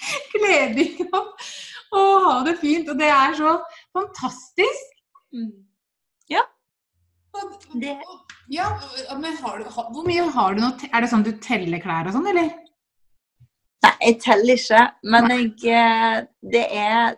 [0.32, 1.34] kledning og,
[2.24, 2.88] ha det fint.
[2.90, 3.56] Og det er så
[3.96, 4.96] fantastisk.
[5.34, 5.52] Mm.
[6.30, 6.44] Ja.
[7.36, 7.52] Og,
[8.50, 8.66] ja,
[9.18, 10.72] men har du, har, hvor mye har du nå?
[10.90, 12.50] Er det sånn du teller klær og sånn, eller?
[13.80, 16.16] Nei, jeg teller ikke, men jeg, eh,
[16.52, 17.14] det, er,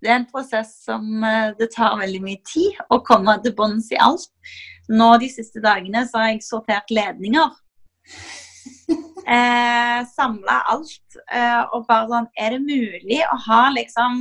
[0.00, 3.90] det er en prosess som eh, det tar veldig mye tid å komme til bunns
[3.92, 4.30] i alt.
[4.90, 7.50] Nå de siste dagene så har jeg sortert ledninger.
[9.30, 11.16] Eh, Samla alt.
[11.30, 14.16] Eh, og bare sånn Er det mulig å ha liksom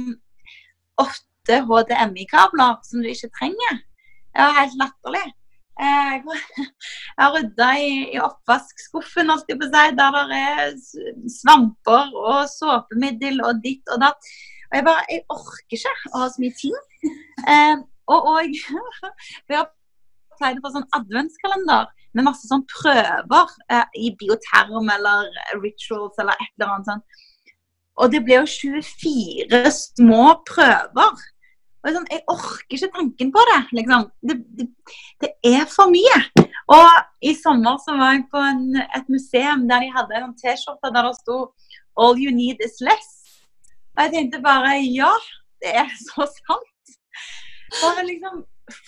[1.01, 3.79] åtte HDMI-kabler som du ikke trenger?
[4.35, 5.23] Det var helt latterlig.
[5.79, 6.21] Eh, jeg
[7.17, 10.77] har rydda i, i oppvaskskuffen, der det er
[11.39, 14.31] svamper og såpemiddel og ditt og datt.
[14.69, 16.75] Og jeg bare Jeg orker ikke å ha så mye ting.
[17.47, 17.77] Eh,
[18.09, 19.69] og òg vi har
[20.39, 25.27] pleid på sånn adventskalender med masse sånn prøver eh, i Bioterm eller
[25.59, 27.19] Rituals eller et eller annet sånt.
[27.99, 31.27] Og det ble jo 24 små prøver.
[31.79, 33.59] Og sånn, jeg orker ikke tanken på det.
[33.79, 34.07] liksom.
[34.29, 34.67] Det, det,
[35.23, 36.19] det er for mye.
[36.75, 36.89] Og
[37.25, 41.07] i sommer så var jeg på en, et museum der de hadde en T-skjorte der
[41.07, 41.39] det sto
[41.99, 43.18] 'All you need is less'.
[43.97, 45.11] Og jeg tenkte bare ja,
[45.63, 46.95] det er så sant.
[47.79, 48.43] Bare liksom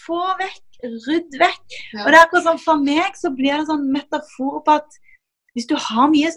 [0.05, 0.63] få vekk,
[1.07, 1.77] rydd vekk.
[2.01, 4.99] Og det er akkurat sånn for meg så blir det en sånn metafor på at
[5.55, 6.31] hvis du har mye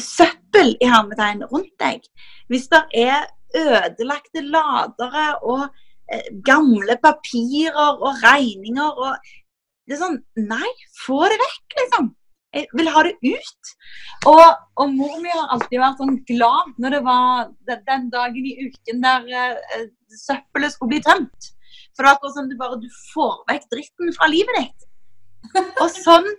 [0.00, 2.02] søppel i hermetegn rundt deg,
[2.50, 5.68] hvis det er ødelagte ladere og
[6.10, 9.32] eh, gamle papirer og regninger og
[9.84, 10.68] Det er sånn Nei,
[11.04, 12.06] få det vekk, liksom.
[12.54, 13.72] Jeg vil ha det ut.
[14.30, 14.44] Og,
[14.80, 17.50] og mor mi har alltid vært sånn glad når det var
[17.88, 19.86] den, dagen i uken der eh,
[20.24, 21.50] søppelet skulle bli tømt.
[21.94, 24.88] For det var akkurat sånn du bare du får vekk dritten fra livet ditt.
[25.82, 26.30] Og sånn,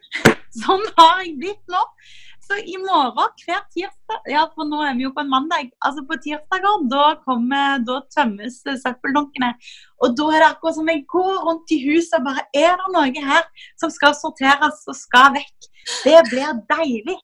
[0.63, 1.83] sånn har jeg blitt nå.
[2.45, 5.71] Så i morgen, hver tirsdag Ja, for nå er vi jo på en mandag.
[5.85, 9.49] Altså på tirsdager, da, kommer, da tømmes søppeldunkene.
[10.05, 12.91] Og da er det akkurat som jeg går rundt i huset og bare Er det
[12.93, 13.47] noe her
[13.81, 15.69] som skal sorteres og skal vekk?
[16.05, 17.17] Det blir deilig.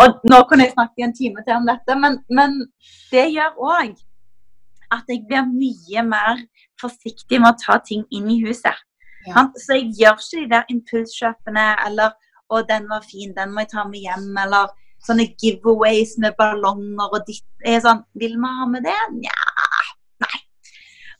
[0.00, 2.56] Og nå kunne jeg snakke i en time til om dette, men, men
[3.12, 3.98] det gjør òg
[4.90, 6.40] at jeg blir mye mer
[6.80, 8.80] forsiktig med å ta ting inn i huset.
[9.28, 9.44] Ja.
[9.60, 12.16] Så jeg gjør ikke de der impulskjøpene eller
[12.50, 14.72] 'Å, den var fin, den må jeg ta med hjem', eller
[15.06, 17.46] sånne giveaways med ballonger og ditt.
[17.64, 18.98] Jeg er sånn Vil vi ha med det?
[19.16, 19.36] Nja,
[20.24, 20.40] nei.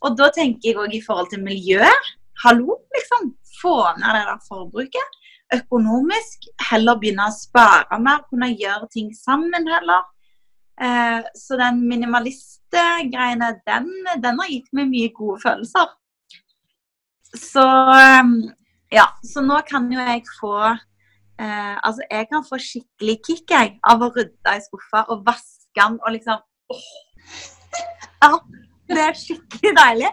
[0.05, 2.11] Og da tenker jeg òg i forhold til miljøet.
[2.45, 3.35] Hallo, liksom.
[3.61, 5.19] Få ned det der forbruket.
[5.55, 6.49] Økonomisk.
[6.71, 8.25] Heller begynne å spare mer.
[8.31, 10.07] Kunne gjøre ting sammen heller.
[10.81, 13.91] Eh, så den minimalistgreiene, den,
[14.23, 15.91] den har gitt meg mye gode følelser.
[17.37, 18.31] Så eh,
[18.97, 20.55] ja, så nå kan jo jeg få
[21.41, 25.81] eh, Altså, jeg kan få skikkelig kick jeg, av å rydde i skuffa og vaske
[25.81, 26.41] den og liksom
[26.75, 26.89] åh.
[28.21, 28.35] Ja,
[28.91, 30.11] det er skikkelig deilig.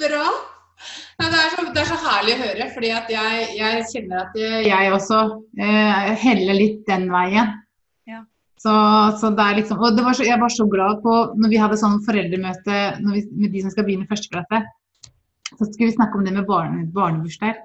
[0.00, 0.24] Bra.
[1.20, 4.38] Ja, det, er så, det er så herlig å høre, fordi jeg, jeg kjenner at
[4.40, 5.18] jeg også
[5.60, 7.50] eh, heller litt den veien.
[8.08, 8.22] Ja.
[8.60, 8.72] Så,
[9.20, 11.60] så det er liksom, og det var så, jeg var så glad på når vi
[11.60, 14.62] hadde sånn foreldremøte vi, med de som skal begynne første klasse.
[15.50, 17.60] Så skulle vi snakke om det med barne, barnebursdager.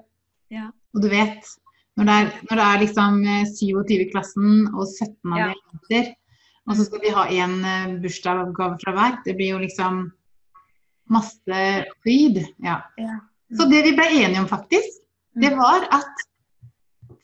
[0.52, 0.70] Ja.
[0.96, 1.48] Og du vet,
[1.96, 5.48] når det er, når det er liksom eh, 27 i klassen og 17 av Ja.
[5.48, 6.14] de er jenter,
[6.68, 10.06] og så skal vi ha en eh, bursdagsgave fra hver, det blir jo liksom
[11.10, 11.60] masse
[12.04, 12.42] fryd.
[12.66, 12.80] Ja.
[12.98, 13.20] Ja.
[13.56, 15.02] Så det vi ble enige om faktisk,
[15.38, 16.24] det var at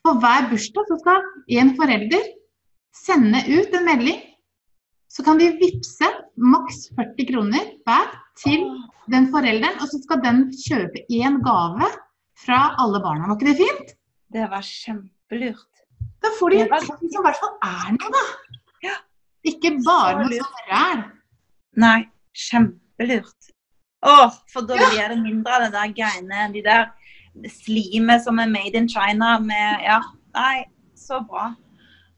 [0.06, 1.24] på hver bursdag så skal
[1.62, 2.28] en forelder
[2.96, 4.20] sende ut en melding.
[5.12, 6.08] Så kan de vippse
[6.40, 8.64] maks 40 kroner hver til
[9.12, 11.90] den forelderen, og så skal den kjøpe én gave
[12.46, 13.28] fra alle barna.
[13.28, 13.92] Var ikke det fint?
[14.32, 15.82] Det var kjempelurt.
[16.22, 18.24] Da får de en ting som i hvert fall er noe, da.
[18.86, 18.98] Ja.
[19.52, 21.04] Ikke bare noe sånn ræl.
[21.82, 21.98] Nei,
[22.48, 23.52] kjempelurt.
[24.08, 26.88] Åh, for da blir det mindre av det der greiene, de der
[27.52, 30.00] slimet som er made in China med Ja,
[30.36, 30.66] nei,
[30.98, 31.52] så bra.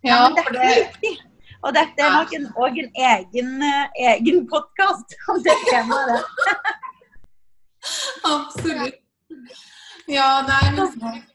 [0.04, 1.14] Ja, men dette er viktig.
[1.64, 6.26] Og dette er nok en, en egen, eh, egen podkast om det temaet.
[8.28, 9.00] Absolutt.
[10.12, 10.90] Ja, nei, men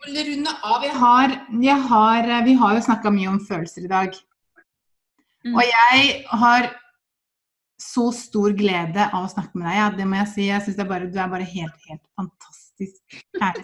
[0.04, 0.82] vi vil runde av.
[0.84, 1.28] Jeg har,
[1.64, 4.10] jeg har, vi har jo snakka mye om følelser i dag.
[5.46, 5.54] Mm.
[5.54, 6.68] Og jeg har
[7.80, 9.76] så stor glede av å snakke med deg.
[9.78, 10.44] Ja, det må jeg si.
[10.50, 13.02] Jeg bare, du er bare helt, helt fantastisk.
[13.38, 13.54] jeg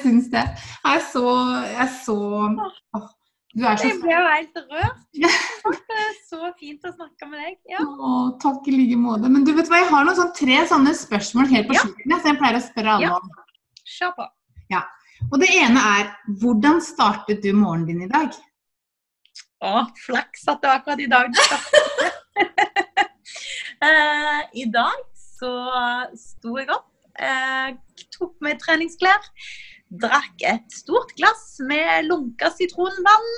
[0.04, 0.46] syns det.
[0.82, 1.26] Jeg er så,
[1.68, 2.18] jeg er så
[2.96, 3.08] åh,
[3.52, 5.00] Du er så Jeg ble jo helt rørt.
[5.12, 7.56] Det er så fint å snakke med deg.
[7.68, 7.82] Ja.
[7.84, 9.28] Å, takk i like måte.
[9.28, 11.82] Men du vet hva, jeg har noen sånn tre sånne spørsmål helt på Ja.
[11.84, 12.14] slutten.
[12.16, 13.18] Så jeg pleier å spørre alle Ja.
[13.18, 13.28] om.
[13.98, 14.28] Kjør på.
[15.30, 16.08] Og det ene er
[16.40, 18.32] hvordan startet du morgenen din i dag?
[19.62, 21.30] Å, flaks at det var akkurat i dag.
[23.86, 25.52] eh, I dag så
[26.18, 26.88] sto jeg opp,
[27.22, 27.70] eh,
[28.16, 29.20] tok med treningsklær,
[30.00, 33.32] drakk et stort glass med lunka sitronvann.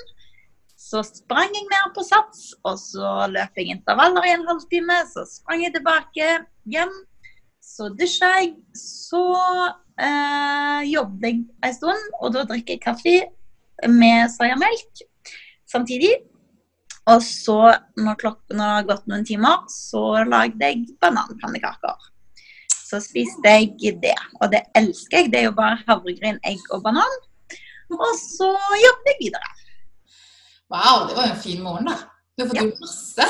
[0.84, 5.00] Så sprang jeg ned på Sats, og så løp jeg intervaller i en halvtime.
[5.10, 6.28] Så sprang jeg tilbake
[6.70, 6.92] hjem.
[7.64, 8.52] Så dusja jeg.
[8.76, 9.24] Så
[9.96, 13.16] eh, jobbet jeg en stund, og da drikker jeg kaffe
[13.88, 15.04] med soyamelk
[15.70, 16.14] samtidig.
[17.10, 17.58] Og så,
[18.00, 22.12] når klokken har gått noen timer, så lagde jeg bananpannekaker.
[22.94, 25.30] Så spiste jeg det, og det elsker jeg.
[25.32, 27.16] Det er jo bare havregryn, egg og banan.
[27.90, 28.52] Og så
[28.84, 29.50] jobbet jeg videre.
[30.70, 31.96] Wow, det var en fin morgen, da.
[32.38, 32.64] Du har fått Ja.
[32.68, 33.26] gjort masse.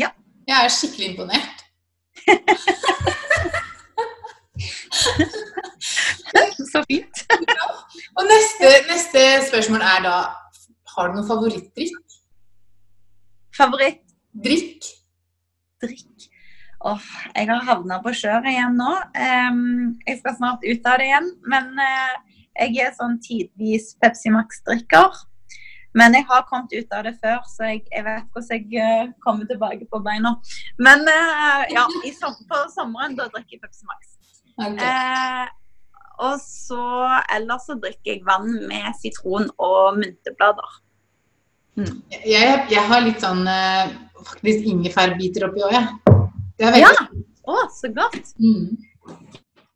[0.00, 0.08] Ja.
[0.48, 1.58] Jeg er skikkelig imponert.
[6.72, 7.16] Så fint.
[8.18, 10.14] Og neste, neste spørsmål er da
[10.94, 12.16] Har du noen favorittdrikk?
[13.56, 14.02] Favoritt
[14.44, 14.84] Drikk?
[16.86, 18.92] Åh, jeg har havna på kjøret igjen nå.
[20.06, 21.32] Jeg skal snart ut av det igjen.
[21.50, 22.14] Men eh,
[22.58, 25.18] jeg er sånn tidvis Pepsi Max-drikker.
[25.98, 29.12] Men jeg har kommet ut av det før, så jeg, jeg vet hvordan jeg eh,
[29.24, 30.34] kommer tilbake på beina.
[30.78, 34.12] Men eh, ja, i som, på sommeren da drikker jeg Pepsi Max.
[34.58, 34.82] Ok.
[34.84, 35.46] Eh,
[36.28, 36.84] og så
[37.34, 40.78] ellers så drikker jeg vann med sitron og mynteblader.
[41.78, 41.98] Mm.
[42.26, 43.44] Jeg, jeg har litt sånn
[44.18, 46.17] faktisk ingefærbiter oppi òg, jeg.
[46.58, 47.08] Det er veldig Ja.
[47.48, 48.34] Å, så godt!
[48.36, 48.76] mm.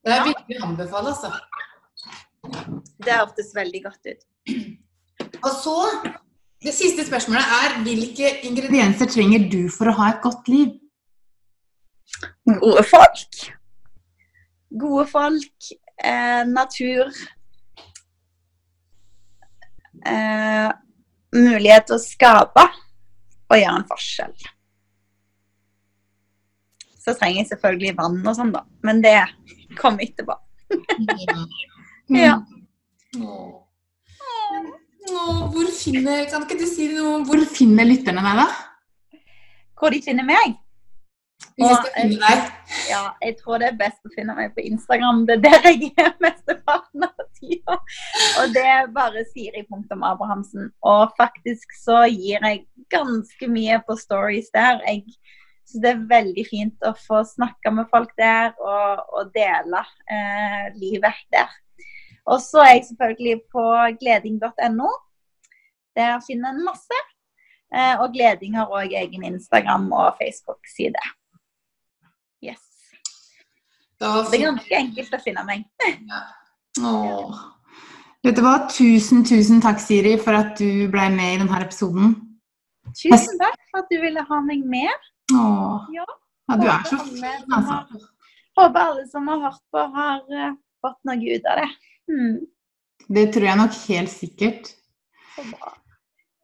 [0.02, 1.30] Det er virkelig å anbefale, altså.
[3.06, 4.24] Det hørtes veldig godt ut.
[5.42, 5.76] Og så
[6.62, 10.76] Det siste spørsmålet er hvilke ingredienser trenger du for å ha et godt liv?
[12.46, 13.40] Gode folk.
[14.78, 15.70] Gode folk.
[16.04, 17.10] Eh, natur.
[20.06, 20.70] Eh,
[21.34, 22.68] mulighet til å skape
[23.50, 24.36] og gjøre en forskjell.
[27.02, 28.62] Så trenger jeg selvfølgelig vann og sånn, da.
[28.86, 29.16] Men det
[29.80, 30.38] kommer etterpå.
[32.12, 32.38] Ja.
[33.18, 33.58] Åh.
[35.52, 39.22] Hvor finner, kan ikke du si noe om hvor finner lytterne deg, da?
[39.78, 40.58] Hvor de finner meg?
[41.56, 42.44] Hvis Og, skal finne deg.
[42.88, 45.24] Ja, jeg tror det er best å finne meg på Instagram.
[45.28, 47.76] Det er der jeg er mesteparten av tida.
[48.40, 50.70] Og det er bare Siri.abrahamsen.
[50.86, 52.62] Og faktisk så gir jeg
[52.94, 54.80] ganske mye på stories der.
[54.86, 55.02] Jeg
[55.72, 60.68] syns det er veldig fint å få snakke med folk der og, og dele eh,
[60.76, 61.50] livet der.
[62.30, 63.64] Og så er jeg selvfølgelig på
[64.00, 64.90] gleding.no.
[65.98, 67.00] Der finner en masse.
[67.72, 71.00] Eh, og Gleding har òg egen Instagram og Facebook-side.
[72.44, 72.60] Yes.
[74.00, 75.64] Da Det er ganske enkelt å finne meg.
[76.88, 77.40] Åh.
[78.22, 78.68] Vet du hva?
[78.70, 82.14] Tusen, tusen takk, Siri, for at du ble med i denne episoden.
[82.92, 85.08] Tusen takk for at du ville ha meg med.
[85.36, 85.88] Åh.
[85.96, 86.08] Ja.
[86.50, 88.00] Ja, du er så fin, altså.
[88.58, 91.68] Håper alle som har hørt på, har eh, fått noe ut av det.
[92.12, 92.34] Mm.
[93.16, 94.72] Det tror jeg nok helt sikkert.
[95.36, 95.72] så bra.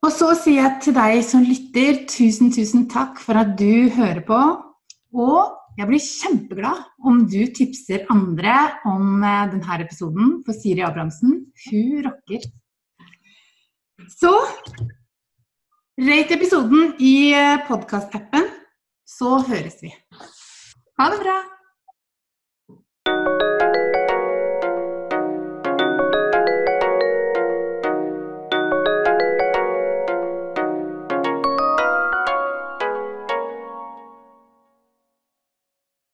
[0.06, 4.22] Og så sier jeg til deg som lytter, tusen, tusen takk for at du hører
[4.24, 4.38] på.
[5.18, 8.54] Og jeg blir kjempeglad om du tipser andre
[8.88, 11.42] om eh, denne episoden for Siri Abrahamsen.
[11.66, 12.46] Hun rocker.
[14.14, 14.32] Så
[15.98, 17.34] rate episoden i
[17.66, 18.46] podkastappen,
[19.08, 19.94] så høres vi.
[21.00, 21.38] Ha det bra.